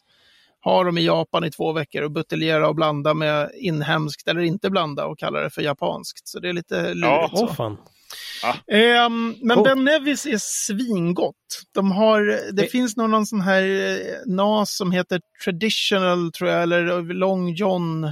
ha 0.66 0.84
dem 0.84 0.98
i 0.98 1.06
Japan 1.06 1.44
i 1.44 1.52
två 1.52 1.72
veckor 1.74 2.02
och 2.02 2.12
buteljera 2.12 2.68
och 2.70 2.76
blanda 2.76 3.14
med 3.14 3.52
inhemskt 3.56 4.28
eller 4.28 4.42
inte 4.42 4.70
blanda 4.70 5.06
och 5.06 5.20
kalla 5.20 5.40
det 5.40 5.50
för 5.50 5.62
japanskt. 5.62 6.28
Så 6.28 6.40
det 6.40 6.50
är 6.50 6.54
lite 6.54 6.82
lurigt. 6.94 7.02
Ja. 7.02 7.30
så. 7.34 7.48
Fan. 7.48 7.78
Ehm, 8.72 9.36
men 9.42 9.58
Coolt. 9.58 9.68
Ben 9.70 9.84
Nevis 9.86 10.26
är 10.26 10.38
svingott. 10.40 11.36
De 11.74 11.92
har, 11.92 12.22
det 12.22 12.52
Det- 12.52 12.68
finns 12.68 12.98
nog 12.98 13.10
någon 13.10 13.26
sån 13.26 13.42
här 13.42 13.62
eh, 13.64 14.34
NAS 14.34 14.78
som 14.78 14.92
heter 14.92 15.22
Traditional, 15.46 16.32
tror 16.32 16.50
jag, 16.50 16.64
eller 16.64 17.14
Long 17.14 17.54
John, 17.54 18.12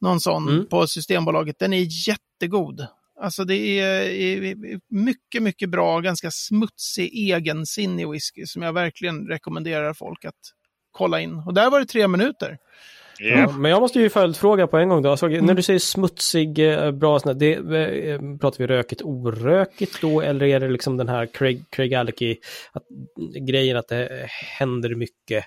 någon 0.00 0.20
sån 0.20 0.48
Mm. 0.48 0.66
på 0.66 0.86
Systembolaget. 0.86 1.58
Den 1.58 1.72
är 1.72 2.08
jättegod. 2.08 2.86
Alltså 3.20 3.44
det 3.44 3.56
är, 3.80 4.02
är 4.04 4.54
mycket, 4.90 5.42
mycket 5.42 5.70
bra, 5.70 6.00
ganska 6.00 6.30
smutsig, 6.30 7.30
egensinnig 7.32 8.08
whisky 8.10 8.46
som 8.46 8.62
jag 8.62 8.72
verkligen 8.72 9.26
rekommenderar 9.28 9.94
folk 9.94 10.24
att 10.24 10.34
kolla 10.96 11.20
in. 11.20 11.34
Och 11.46 11.54
där 11.54 11.70
var 11.70 11.80
det 11.80 11.86
tre 11.86 12.08
minuter. 12.08 12.58
Ja. 13.18 13.26
Ja, 13.38 13.50
men 13.50 13.70
jag 13.70 13.80
måste 13.80 14.00
ju 14.00 14.10
följdfråga 14.10 14.66
på 14.66 14.76
en 14.78 14.88
gång 14.88 15.02
då. 15.02 15.10
Alltså, 15.10 15.26
När 15.28 15.38
Mm. 15.38 15.56
du 15.56 15.62
säger 15.62 15.78
smutsig, 15.78 16.58
eh, 16.58 16.90
bra, 16.90 17.18
sån 17.20 17.28
här, 17.28 17.34
det, 17.40 17.52
eh, 18.10 18.20
pratar 18.40 18.58
vi 18.58 18.66
rökigt, 18.66 19.02
orökigt 19.02 20.00
då? 20.00 20.20
Eller 20.20 20.46
är 20.46 20.60
det 20.60 20.68
liksom 20.68 20.96
den 20.96 21.08
här 21.08 21.26
Craig, 21.26 21.64
Craig 21.70 21.94
Alicky, 21.94 22.36
att, 22.72 22.82
grejen 23.48 23.76
att 23.76 23.88
det 23.88 24.26
händer 24.58 24.94
mycket? 24.94 25.44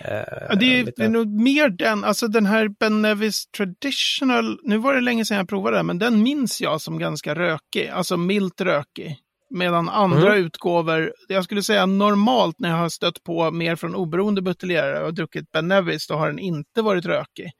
Eh, 0.00 0.14
Ja, 0.48 0.54
det, 0.54 0.80
är, 0.80 0.84
det 0.96 1.04
är 1.04 1.08
nog 1.08 1.26
mer 1.42 1.68
den, 1.68 2.04
alltså 2.04 2.28
den 2.28 2.46
här 2.46 2.68
Ben 2.68 3.02
Nevis 3.02 3.46
Traditional, 3.46 4.58
nu 4.62 4.76
var 4.76 4.94
det 4.94 5.00
länge 5.00 5.24
sedan 5.24 5.36
jag 5.36 5.48
provade 5.48 5.76
den, 5.76 5.86
men 5.86 5.98
den 5.98 6.22
minns 6.22 6.60
jag 6.60 6.80
som 6.80 6.98
ganska 6.98 7.34
rökig, 7.34 7.88
alltså 7.88 8.16
milt 8.16 8.60
rökig. 8.60 9.16
Medan 9.54 9.88
andra 9.88 10.32
Mm. 10.32 10.44
utgåvor, 10.44 11.12
jag 11.28 11.44
skulle 11.44 11.62
säga 11.62 11.86
normalt 11.86 12.58
när 12.58 12.68
jag 12.68 12.76
har 12.76 12.88
stött 12.88 13.22
på 13.24 13.50
mer 13.50 13.76
från 13.76 13.94
oberoende 13.94 14.42
buteljerare 14.42 15.04
och 15.04 15.14
druckit 15.14 15.52
Ben 15.52 15.68
Nevis, 15.68 16.06
då 16.06 16.14
har 16.14 16.26
den 16.26 16.38
inte 16.38 16.82
varit 16.82 17.06
rökig. 17.06 17.50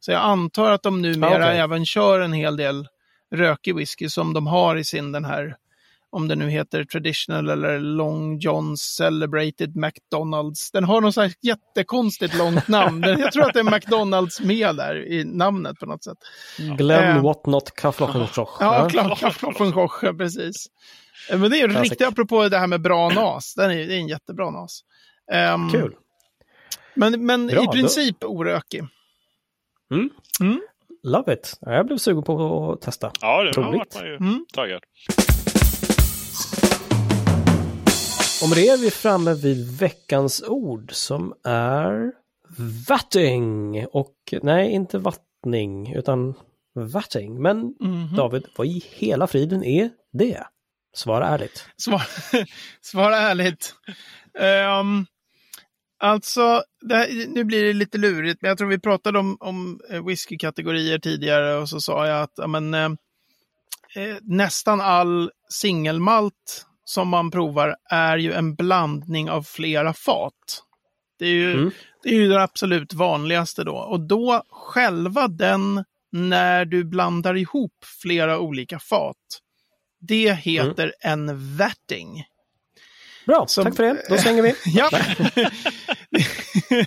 Så 0.00 0.10
jag 0.12 0.22
antar 0.22 0.70
att 0.72 0.82
de 0.82 1.02
numera 1.02 1.30
Ah, 1.30 1.48
okej. 1.48 1.58
även 1.58 1.86
kör 1.86 2.20
en 2.20 2.32
hel 2.32 2.56
del 2.56 2.86
rökig 3.34 3.74
whisky 3.76 4.08
som 4.08 4.32
de 4.34 4.46
har 4.46 4.76
i 4.76 4.84
sin 4.84 5.12
den 5.12 5.24
här, 5.24 5.56
om 6.10 6.28
det 6.28 6.34
nu 6.34 6.50
heter 6.50 6.84
traditional 6.84 7.48
eller 7.50 7.78
Long 7.78 8.38
Johns 8.38 8.80
Celebrated 8.82 9.76
McDonalds. 9.76 10.70
Den 10.70 10.84
har 10.84 11.00
något 11.00 11.16
här 11.16 11.32
jättekonstigt 11.42 12.38
långt 12.38 12.68
namn. 12.68 13.02
Jag 13.18 13.32
tror 13.32 13.44
att 13.44 13.54
det 13.54 13.60
är 13.60 13.70
McDonalds 13.74 14.40
med 14.40 14.76
där 14.76 15.06
i 15.12 15.24
namnet 15.24 15.78
på 15.80 15.86
något 15.86 16.04
sätt. 16.04 16.18
Glenn 16.78 17.16
eh, 17.16 17.22
Whatnot 17.22 17.74
Kafflochenschoch. 17.76 18.56
Ja, 18.60 18.88
Klaffenkoche, 18.90 20.14
precis. 20.14 20.66
Eh, 21.30 21.38
Men 21.38 21.50
det 21.50 21.60
är 21.60 21.68
Classic. 21.68 21.90
riktigt, 21.90 22.08
apropå 22.08 22.48
det 22.48 22.58
här 22.58 22.66
med 22.66 22.80
bra 22.82 23.08
nas, 23.08 23.54
den 23.54 23.70
är, 23.70 23.74
det 23.86 23.94
är 23.94 23.98
en 23.98 24.08
jättebra 24.08 24.50
nas. 24.50 24.80
Ehm, 25.32 25.70
Kul. 25.70 25.94
Men, 26.94 27.26
men 27.26 27.46
Bra, 27.46 27.62
i 27.62 27.66
då- 27.66 27.72
princip 27.72 28.24
orökig. 28.24 28.82
Mm. 29.90 30.10
Mm. 30.40 30.60
Love 31.02 31.32
it. 31.34 31.58
Ja, 31.60 31.72
Jag 31.74 31.86
blev 31.86 31.96
sugen 31.98 32.22
på 32.22 32.72
att 32.72 32.80
testa. 32.80 33.12
Ja, 33.20 33.42
det 33.44 33.56
har 33.60 33.68
Roligt. 33.68 33.78
varit 33.78 33.94
man 33.94 34.04
ju 34.06 34.16
Mm. 34.16 34.46
taggad. 34.54 34.80
Och 38.42 38.48
med 38.48 38.58
det 38.58 38.68
är 38.68 38.76
vi 38.78 38.90
framme 38.90 39.34
vid 39.34 39.78
veckans 39.78 40.42
ord 40.48 40.92
som 40.92 41.34
är 41.44 42.12
vatting 42.88 43.86
och 43.92 44.14
nej, 44.42 44.70
inte 44.70 44.98
vattning 44.98 45.94
utan 45.94 46.34
vatting. 46.74 47.42
Men 47.42 47.58
Mhm. 47.80 48.16
David, 48.16 48.46
vad 48.56 48.66
i 48.66 48.84
hela 48.90 49.26
friden 49.26 49.64
är 49.64 49.90
det? 50.12 50.42
Svara 50.98 51.28
ärligt. 51.28 51.66
Svar, 51.76 52.02
svara 52.80 53.16
ärligt. 53.16 53.74
Ehm, 54.38 55.06
alltså, 55.98 56.62
här, 56.90 57.28
nu 57.34 57.44
blir 57.44 57.64
det 57.64 57.72
lite 57.72 57.98
lurigt, 57.98 58.42
men 58.42 58.48
jag 58.48 58.58
tror 58.58 58.68
vi 58.68 58.78
pratade 58.78 59.18
om, 59.18 59.36
om 59.40 59.80
eh, 59.90 60.06
whiskykategorier 60.06 60.98
tidigare 60.98 61.54
och 61.54 61.68
så 61.68 61.80
sa 61.80 62.06
jag 62.06 62.22
att 62.22 62.32
ja, 62.36 62.46
men, 62.46 62.74
eh, 62.74 62.84
eh, 63.96 64.16
nästan 64.22 64.80
all 64.80 65.30
singelmalt 65.48 66.66
som 66.84 67.08
man 67.08 67.30
provar 67.30 67.76
är 67.90 68.18
ju 68.18 68.32
en 68.32 68.54
blandning 68.54 69.30
av 69.30 69.42
flera 69.42 69.92
fat. 69.92 70.62
Det 71.18 71.26
är 71.26 71.30
ju, 71.32 71.52
Mm. 71.52 71.70
det, 72.02 72.08
är 72.08 72.14
ju 72.14 72.28
det 72.28 72.42
absolut 72.42 72.94
vanligaste 72.94 73.64
då. 73.64 73.76
Och 73.76 74.00
då 74.00 74.42
själva 74.50 75.28
den, 75.28 75.84
när 76.12 76.64
du 76.64 76.84
blandar 76.84 77.36
ihop 77.36 77.72
flera 78.02 78.38
olika 78.38 78.78
fat, 78.78 79.16
det 80.00 80.32
heter 80.32 80.94
en 81.00 81.56
vatting. 81.56 82.24
Bra, 83.26 83.46
Som- 83.46 83.64
tack 83.64 83.76
för 83.76 83.82
det. 83.82 84.02
Då 84.08 84.18
svänger 84.18 84.42
vi. 84.42 84.54
Ja. 84.66 84.90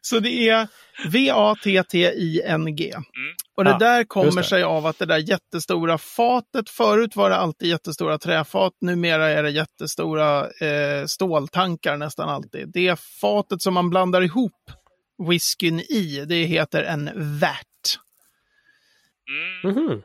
Så 0.00 0.18
det 0.18 0.48
är 0.48 0.68
V-A-T-T-I-N-G. 1.08 2.94
Och 3.56 3.64
det 3.64 3.74
Ah, 3.74 3.78
där 3.78 4.04
kommer 4.04 4.42
det. 4.42 4.48
sig 4.48 4.62
av 4.62 4.86
att 4.86 4.98
det 4.98 5.06
där 5.06 5.18
jättestora 5.18 5.98
fatet, 5.98 6.70
förut 6.70 7.16
var 7.16 7.30
det 7.30 7.36
alltid 7.36 7.68
jättestora 7.68 8.18
träfat, 8.18 8.72
numera 8.80 9.28
är 9.28 9.42
det 9.42 9.50
jättestora 9.50 10.40
eh, 10.50 11.06
ståltankar 11.06 11.96
nästan 11.96 12.28
alltid. 12.28 12.68
Det 12.72 13.00
fatet 13.00 13.62
som 13.62 13.74
man 13.74 13.90
blandar 13.90 14.22
ihop 14.22 14.70
whiskyn 15.28 15.80
i, 15.80 16.24
det 16.28 16.44
heter 16.44 16.82
en 16.82 17.10
vat. 17.40 17.98
Mm. 19.64 19.74
Mhm. 19.76 20.02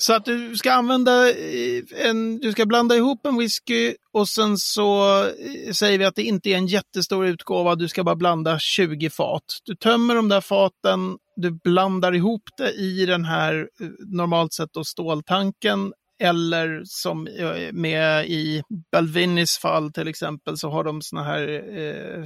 Så 0.00 0.12
att 0.12 0.24
du 0.24 0.56
ska 0.56 0.72
använda 0.72 1.30
eh, 1.30 1.82
en, 2.04 2.38
du 2.38 2.52
ska 2.52 2.66
blanda 2.66 2.96
ihop 2.96 3.26
en 3.26 3.38
whisky 3.38 3.94
och 4.12 4.28
sen 4.28 4.58
så 4.58 5.20
eh, 5.24 5.72
säger 5.72 5.98
vi 5.98 6.04
att 6.04 6.14
det 6.14 6.22
inte 6.22 6.50
är 6.50 6.56
en 6.56 6.66
jättestor 6.66 7.26
utgåva, 7.26 7.74
du 7.74 7.88
ska 7.88 8.04
bara 8.04 8.16
blanda 8.16 8.58
20 8.58 9.10
fat. 9.10 9.42
Du 9.64 9.74
tömmer 9.74 10.14
de 10.14 10.28
där 10.28 10.40
faten, 10.40 11.16
du 11.36 11.50
blandar 11.50 12.14
ihop 12.14 12.42
det 12.56 12.70
i 12.70 13.06
den 13.06 13.24
här 13.24 13.68
eh, 13.80 13.88
normalt 13.98 14.52
sett 14.52 14.72
då 14.72 14.84
ståltanken 14.84 15.92
eller 16.20 16.82
som 16.84 17.28
med 17.72 18.26
i 18.26 18.62
Balvinis 18.92 19.58
fall 19.58 19.92
till 19.92 20.08
exempel 20.08 20.56
så 20.56 20.70
har 20.70 20.84
de 20.84 21.02
såna 21.02 21.22
här 21.22 21.48
eh, 21.78 22.24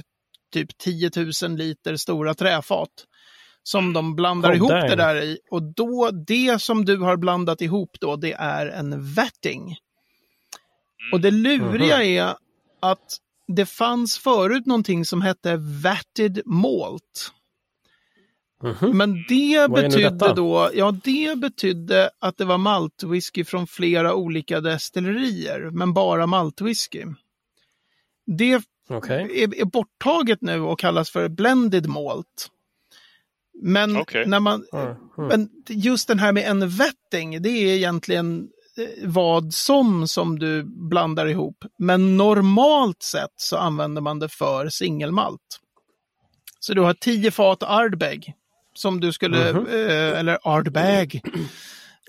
typ 0.53 0.77
10 0.77 1.11
000 1.43 1.57
liter 1.57 1.95
stora 1.95 2.33
träfat 2.33 2.89
som 3.63 3.93
de 3.93 4.15
blandar 4.15 4.51
Oh, 4.51 4.55
ihop 4.55 4.69
damn. 4.69 4.89
det 4.89 4.95
där 4.95 5.21
i. 5.23 5.37
Och 5.51 5.63
då, 5.63 6.09
det 6.27 6.61
som 6.61 6.85
du 6.85 6.97
har 6.97 7.17
blandat 7.17 7.61
ihop 7.61 7.97
då, 7.99 8.15
det 8.15 8.33
är 8.33 8.67
en 8.67 9.13
vatting. 9.13 9.75
Och 11.11 11.21
det 11.21 11.31
luriga 11.31 11.95
Mhm. 11.97 12.05
är 12.07 12.35
att 12.79 13.17
det 13.47 13.65
fanns 13.65 14.17
förut 14.17 14.65
någonting 14.65 15.05
som 15.05 15.21
hette 15.21 15.55
vatted 15.83 16.41
malt. 16.45 17.31
Mhm. 18.63 18.97
Men 18.97 19.25
det 19.29 19.57
Vad 19.69 19.71
betydde 19.71 20.33
då, 20.33 20.69
ja 20.73 20.91
det 21.03 21.37
betydde 21.37 22.09
att 22.19 22.37
det 22.37 22.45
var 22.45 22.57
maltwhisky 22.57 23.43
från 23.43 23.67
flera 23.67 24.13
olika 24.15 24.61
destillerier, 24.61 25.69
men 25.71 25.93
bara 25.93 26.27
maltwhisky. 26.27 27.05
Det 28.37 28.61
Okej. 28.89 29.43
är, 29.43 29.59
är 29.61 29.65
borttaget 29.65 30.41
nu 30.41 30.59
och 30.61 30.79
kallas 30.79 31.09
för 31.09 31.29
blended 31.29 31.87
malt. 31.89 32.49
Men 33.61 33.97
Okej. 33.97 34.25
när 34.27 34.39
man, 34.39 34.65
Mm, 34.73 34.85
mm. 34.85 34.97
men 35.27 35.49
just 35.69 36.07
den 36.07 36.19
här 36.19 36.31
med 36.31 36.43
en 36.49 36.69
vetting, 36.69 37.41
det 37.41 37.49
är 37.49 37.75
egentligen 37.75 38.47
eh, 38.77 39.07
vad 39.09 39.53
som 39.53 40.07
som 40.07 40.39
du 40.39 40.63
blandar 40.89 41.25
ihop. 41.25 41.65
Men 41.79 42.17
normalt 42.17 43.03
sett 43.03 43.33
så 43.35 43.57
använder 43.57 44.01
man 44.01 44.19
det 44.19 44.29
för 44.29 44.69
singelmalt. 44.69 45.59
Så 46.59 46.73
du 46.73 46.81
har 46.81 46.93
10 46.93 47.31
fat 47.31 47.63
Ardbeg 47.63 48.33
som 48.75 48.99
du 48.99 49.11
skulle, 49.11 49.53
Mhm. 49.53 49.67
eh, 49.67 50.19
eller 50.19 50.37
Ardbeg. 50.43 51.21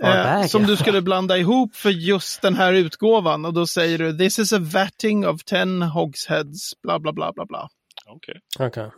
Eh, 0.02 0.46
som 0.46 0.62
du 0.66 0.76
skulle 0.76 1.02
blanda 1.02 1.38
ihop 1.38 1.76
för 1.76 1.90
just 1.90 2.42
den 2.42 2.54
här 2.54 2.72
utgåvan 2.72 3.44
och 3.44 3.52
då 3.54 3.66
säger 3.66 3.98
du 3.98 4.18
this 4.18 4.38
is 4.38 4.52
a 4.52 4.58
vatting 4.60 5.26
of 5.26 5.44
10 5.44 5.84
hogsheads, 5.84 6.82
bla 6.82 6.98
bla 6.98 7.12
bla 7.12 7.32
bla 7.32 7.46
bla. 7.46 7.68
Okej. 8.06 8.40
Okej. 8.58 8.90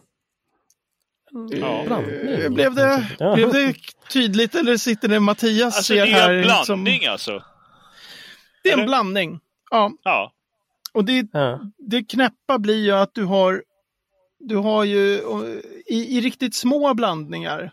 Ja. 1.51 1.83
Blandning. 1.87 2.15
Eh, 2.29 2.51
Blev 2.51 2.75
det, 2.75 3.07
Ja. 3.19 3.35
blev 3.35 3.53
det 3.53 3.75
tydligt 4.13 4.55
eller 4.55 4.77
sitter 4.77 5.09
det 5.09 5.21
Mattias 5.21 5.65
Alltså 5.77 5.83
ser 5.95 6.07
det 6.07 6.13
är 6.13 6.21
här? 6.21 6.35
en 6.35 6.43
blandning 6.43 7.01
Som, 7.01 7.13
alltså? 7.13 7.43
det 8.63 8.69
är 8.69 8.73
en 8.73 8.79
eller? 8.79 8.87
blandning. 8.89 9.41
Ja, 9.71 9.93
Ja. 10.03 10.33
och 10.93 11.05
det, 11.05 11.27
Ja. 11.33 11.61
det 11.79 12.03
knäppa 12.05 12.59
blir 12.59 12.85
ju 12.85 12.93
att 12.93 13.15
du 13.15 13.25
har, 13.25 13.63
du 14.39 14.57
har 14.57 14.85
ju 14.85 15.15
eh, 15.15 15.21
i, 15.87 16.19
i 16.19 16.21
riktigt 16.21 16.55
små 16.55 16.95
blandningar 16.95 17.73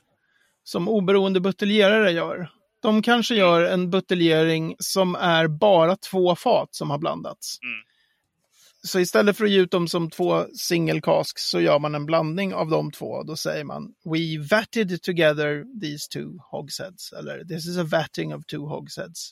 som 0.64 0.90
oberoende 0.90 1.40
buteljerare 1.40 2.12
gör. 2.12 2.50
De 2.82 3.02
kanske 3.02 3.36
gör 3.36 3.62
en 3.62 3.90
buteljering 3.90 4.76
som 4.80 5.16
är 5.16 5.48
bara 5.48 5.96
två 5.96 6.36
fat 6.36 6.68
som 6.72 6.90
har 6.90 6.98
blandats. 6.98 7.60
Mm. 7.64 7.76
Så 8.88 9.00
istället 9.00 9.38
för 9.38 9.46
att 9.46 9.52
ge 9.52 9.60
ut 9.60 9.72
dem 9.72 9.88
som 9.88 10.10
två 10.10 10.46
single 10.56 11.02
casks 11.02 11.50
så 11.50 11.60
gör 11.60 11.80
man 11.80 11.96
en 11.96 12.06
blandning 12.06 12.54
av 12.54 12.70
de 12.70 12.92
två. 12.92 13.24
Då 13.24 13.36
säger 13.36 13.64
man 13.64 13.92
We 14.06 14.56
vatted 14.58 15.02
together 15.02 15.80
these 15.82 16.10
two 16.10 16.38
hogsheads. 16.52 17.14
Eller 17.14 17.44
This 17.44 17.68
is 17.68 17.78
a 17.78 17.84
vatting 17.84 18.36
of 18.36 18.46
two 18.46 18.58
hogsheads. 18.58 19.32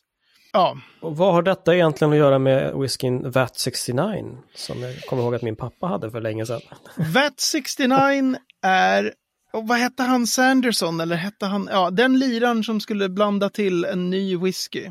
Ja, 0.53 0.77
Och 1.01 1.17
vad 1.17 1.33
har 1.33 1.41
detta 1.41 1.75
egentligen 1.75 2.11
att 2.11 2.17
göra 2.17 2.39
med 2.39 2.75
whiskyn 2.75 3.31
VAT 3.31 3.59
69? 3.59 4.37
Som 4.55 4.81
jag 4.81 5.01
kommer 5.01 5.23
ihåg 5.23 5.35
att 5.35 5.41
min 5.41 5.55
pappa 5.55 5.87
hade 5.87 6.11
för 6.11 6.21
länge 6.21 6.45
sedan. 6.45 6.61
VAT 7.13 7.39
69 7.39 8.35
är, 8.61 9.13
och 9.53 9.67
vad 9.67 9.77
hette 9.77 10.03
han, 10.03 10.27
Sanderson 10.27 10.99
eller 10.99 11.15
hette 11.15 11.45
han, 11.45 11.69
ja 11.71 11.91
den 11.91 12.19
liran 12.19 12.63
som 12.63 12.79
skulle 12.79 13.09
blanda 13.09 13.49
till 13.49 13.85
en 13.85 14.09
ny 14.09 14.37
whisky. 14.37 14.89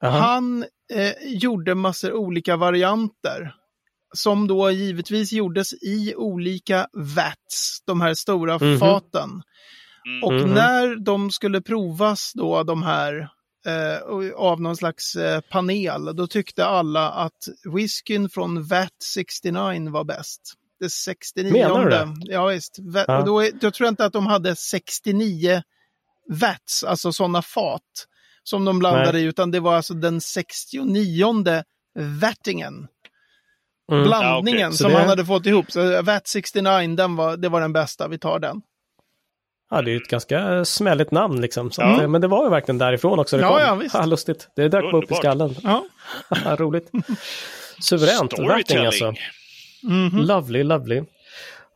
Jaha. 0.00 0.10
Han 0.20 0.64
eh, 0.94 1.12
gjorde 1.26 1.74
massor 1.74 2.12
olika 2.12 2.56
varianter. 2.56 3.54
Som 4.16 4.46
då 4.46 4.70
givetvis 4.70 5.32
gjordes 5.32 5.72
i 5.72 6.14
olika 6.16 6.86
vats, 7.16 7.82
de 7.86 8.00
här 8.00 8.14
stora 8.14 8.58
Mhm. 8.58 8.78
faten. 8.78 9.30
Mm. 10.06 10.24
Och 10.24 10.32
Mhm. 10.32 10.54
när 10.54 10.96
de 11.04 11.30
skulle 11.30 11.60
provas 11.60 12.32
då, 12.34 12.62
de 12.62 12.82
här, 12.82 13.28
eh, 13.66 14.32
av 14.36 14.60
någon 14.60 14.76
slags 14.76 15.14
eh, 15.16 15.40
panel, 15.40 16.16
då 16.16 16.26
tyckte 16.26 16.66
alla 16.66 17.10
att 17.10 17.48
whiskyn 17.74 18.28
från 18.30 18.64
VAT 18.64 18.88
69 19.14 19.90
var 19.90 20.04
bäst. 20.04 20.40
Det 20.80 20.90
69 20.90 21.52
Menar 21.52 21.84
du 21.84 21.90
det? 21.90 22.08
Ja, 22.20 22.46
visst. 22.46 22.76
Ja. 23.06 23.18
Och 23.18 23.24
då, 23.26 23.40
då 23.60 23.70
tror 23.70 23.86
jag 23.86 23.92
inte 23.92 24.04
att 24.04 24.12
de 24.12 24.26
hade 24.26 24.56
69 24.56 25.62
vats, 26.40 26.84
alltså 26.84 27.12
sådana 27.12 27.42
fat, 27.42 27.82
som 28.44 28.64
de 28.64 28.78
blandade 28.78 29.12
Nej. 29.12 29.22
i, 29.22 29.24
utan 29.24 29.50
det 29.50 29.60
var 29.60 29.76
alltså 29.76 29.94
den 29.94 30.20
69 30.20 31.62
vattingen, 32.20 32.86
Mm. 33.92 34.04
blandningen 34.04 34.60
Ja. 34.60 34.70
Så 34.70 34.76
som 34.76 34.90
det- 34.92 34.98
han 34.98 35.08
hade 35.08 35.24
fått 35.24 35.46
ihop. 35.46 35.72
Så 35.72 36.02
VAT 36.02 36.26
69, 36.28 36.96
den 36.96 37.16
var, 37.16 37.36
det 37.36 37.48
var 37.48 37.60
den 37.60 37.72
bästa, 37.72 38.08
vi 38.08 38.18
tar 38.18 38.38
den. 38.38 38.60
Ja, 39.70 39.82
det 39.82 39.90
är 39.90 39.92
ju 39.92 39.96
ett 40.00 40.08
ganska 40.08 40.64
smälligt 40.64 41.10
namn 41.10 41.40
liksom. 41.40 41.70
Så 41.70 41.82
Ja. 41.82 42.00
att, 42.04 42.10
men 42.10 42.20
det 42.20 42.28
var 42.28 42.44
ju 42.44 42.50
verkligen 42.50 42.78
därifrån 42.78 43.18
också 43.18 43.36
det 43.36 43.42
Ja, 43.42 43.48
kom. 43.50 43.60
ja, 43.60 43.74
visst. 43.74 43.94
Ha, 43.94 44.04
lustigt. 44.06 44.48
Det 44.56 44.68
dök 44.68 44.72
bara 44.72 44.86
upp 44.88 44.92
i 44.92 44.96
Underbart. 44.96 45.18
skallen. 45.18 45.54
Ja. 45.62 45.84
Roligt. 46.56 46.90
Suveränt. 47.80 48.32
Storytelling. 48.32 48.86
alltså. 48.86 49.14
Mhm. 49.82 50.16
Lovely, 50.20 50.62
lovely. 50.62 51.02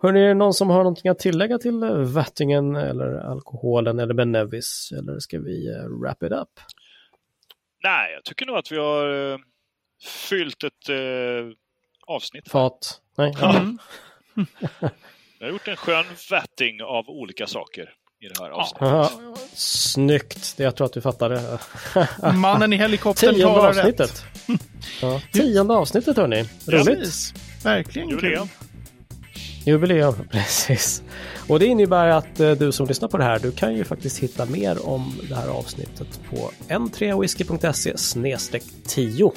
Hörrni, 0.05 0.21
är 0.21 0.29
det 0.29 0.35
någon 0.35 0.55
som 0.55 0.71
har 0.71 0.79
någonting 0.79 1.11
att 1.11 1.19
tillägga 1.19 1.59
till 1.59 1.83
eh, 1.83 1.91
vattingen 1.97 2.77
eller 2.77 3.15
alkoholen 3.31 3.99
eller 3.99 4.15
Benevis? 4.15 4.93
Eller 4.99 5.19
ska 5.19 5.39
vi 5.39 5.69
eh, 5.69 5.89
wrap 6.01 6.23
it 6.23 6.33
up? 6.33 6.49
Nej, 7.85 8.13
jag 8.13 8.25
tycker 8.25 8.47
nog 8.47 8.57
att 8.57 8.73
vi 8.73 8.77
har 8.77 9.33
eh, 9.33 9.39
fyllt 10.29 10.65
ett 10.65 10.89
eh, 10.89 10.97
avsnitt. 12.07 12.51
Fat? 12.51 13.01
Nej? 13.17 13.33
Ja. 13.41 13.57
Mm. 13.57 13.79
Vi 15.39 15.45
har 15.47 15.53
gjort 15.53 15.69
en 15.69 15.77
skön 15.77 16.05
vetting 16.31 16.83
av 16.83 17.09
olika 17.09 17.47
saker 17.47 17.91
i 18.21 18.29
det 18.29 18.43
här 18.43 18.51
avsnittet. 18.51 18.83
Aha. 18.83 19.11
Snyggt. 19.55 20.57
Det 20.57 20.63
jag 20.63 20.77
tror 20.77 20.85
att 20.85 20.93
du 20.93 21.01
fattade. 21.01 21.59
Mannen 22.35 22.73
i 22.73 22.77
helikoptern 22.77 23.35
Tionde 23.35 23.55
talar 23.55 23.73
rätt. 23.73 24.01
avsnittet. 24.01 24.25
Ja. 25.03 25.21
Tionde 25.33 25.75
avsnittet 25.75 26.17
hörni. 26.17 26.45
Roligt. 26.67 27.35
Verkligen 27.65 28.19
kul. 28.19 28.49
Jubileum, 29.67 30.15
precis. 30.31 31.03
Och 31.49 31.59
det 31.59 31.67
innebär 31.67 32.09
att 32.09 32.41
eh, 32.41 32.51
du 32.51 32.73
som 32.73 32.87
lyssnar 32.87 33.09
på 33.09 33.17
det 33.17 33.25
här, 33.25 33.39
du 33.39 33.53
kan 33.53 33.75
ju 33.75 33.85
faktiskt 33.85 34.19
hitta 34.19 34.47
mer 34.47 34.89
om 34.89 35.13
det 35.29 35.35
här 35.35 35.49
avsnittet 35.49 36.21
på 36.31 36.51
n3whisky.se 36.69 38.61
10. 38.87 39.33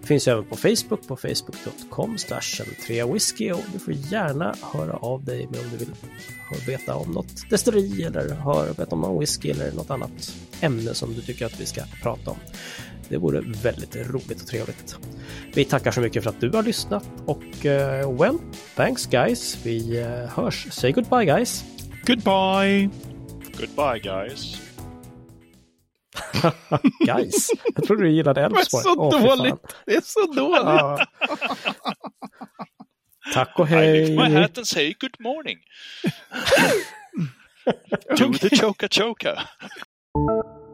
Det 0.00 0.06
finns 0.06 0.28
även 0.28 0.44
på 0.44 0.56
Facebook 0.56 1.08
på 1.08 1.16
facebook.com 1.16 2.16
3whisky 2.16 3.52
och 3.52 3.64
du 3.72 3.78
får 3.78 3.94
gärna 3.94 4.54
höra 4.72 4.92
av 4.92 5.24
dig 5.24 5.46
med 5.50 5.60
om 5.60 5.66
du 5.70 5.76
vill 5.76 5.94
veta 6.66 6.94
om 6.94 7.12
något 7.12 7.50
destilleri 7.50 8.02
eller 8.02 8.34
höra 8.34 8.72
veta 8.72 8.94
om 8.94 9.00
någon 9.00 9.20
whisky 9.20 9.50
eller 9.50 9.72
något 9.72 9.90
annat 9.90 10.36
ämne 10.60 10.94
som 10.94 11.14
du 11.14 11.20
tycker 11.20 11.46
att 11.46 11.60
vi 11.60 11.66
ska 11.66 11.82
prata 12.02 12.30
om. 12.30 12.36
Det 13.08 13.18
vore 13.18 13.40
väldigt 13.62 13.96
roligt 13.96 14.40
och 14.40 14.46
trevligt. 14.46 14.96
Vi 15.54 15.64
tackar 15.64 15.90
så 15.90 16.00
mycket 16.00 16.22
för 16.22 16.30
att 16.30 16.40
du 16.40 16.50
har 16.50 16.62
lyssnat 16.62 17.04
och 17.26 17.64
uh, 17.64 18.18
well, 18.20 18.38
thanks 18.76 19.06
guys. 19.06 19.58
Vi 19.62 20.00
uh, 20.00 20.06
hörs. 20.06 20.66
Say 20.70 20.92
goodbye 20.92 21.24
guys. 21.24 21.61
Goodbye. 22.06 22.90
Goodbye 23.58 23.98
guys. 23.98 24.60
guys. 27.06 27.50
Jag 27.74 27.84
trodde 27.84 28.02
du 28.02 28.10
gillade 28.10 28.40
Elfsborg. 28.40 28.82
Det 28.82 28.90
är 28.90 28.94
så 28.94 28.94
oh, 28.94 29.36
dåligt. 29.36 29.76
Det 29.86 29.94
är 29.94 30.00
så 30.04 30.26
dåligt. 30.26 31.08
Tack 33.34 33.58
och 33.58 33.66
hej. 33.66 33.98
I 33.98 34.06
lift 34.06 34.18
my 34.18 34.40
hat 34.40 34.58
and 34.58 34.66
say 34.66 34.94
good 35.00 35.20
morning. 35.20 35.58
Do 38.18 38.32
the 38.32 38.56
choka 38.56 38.88
choka. 38.88 39.42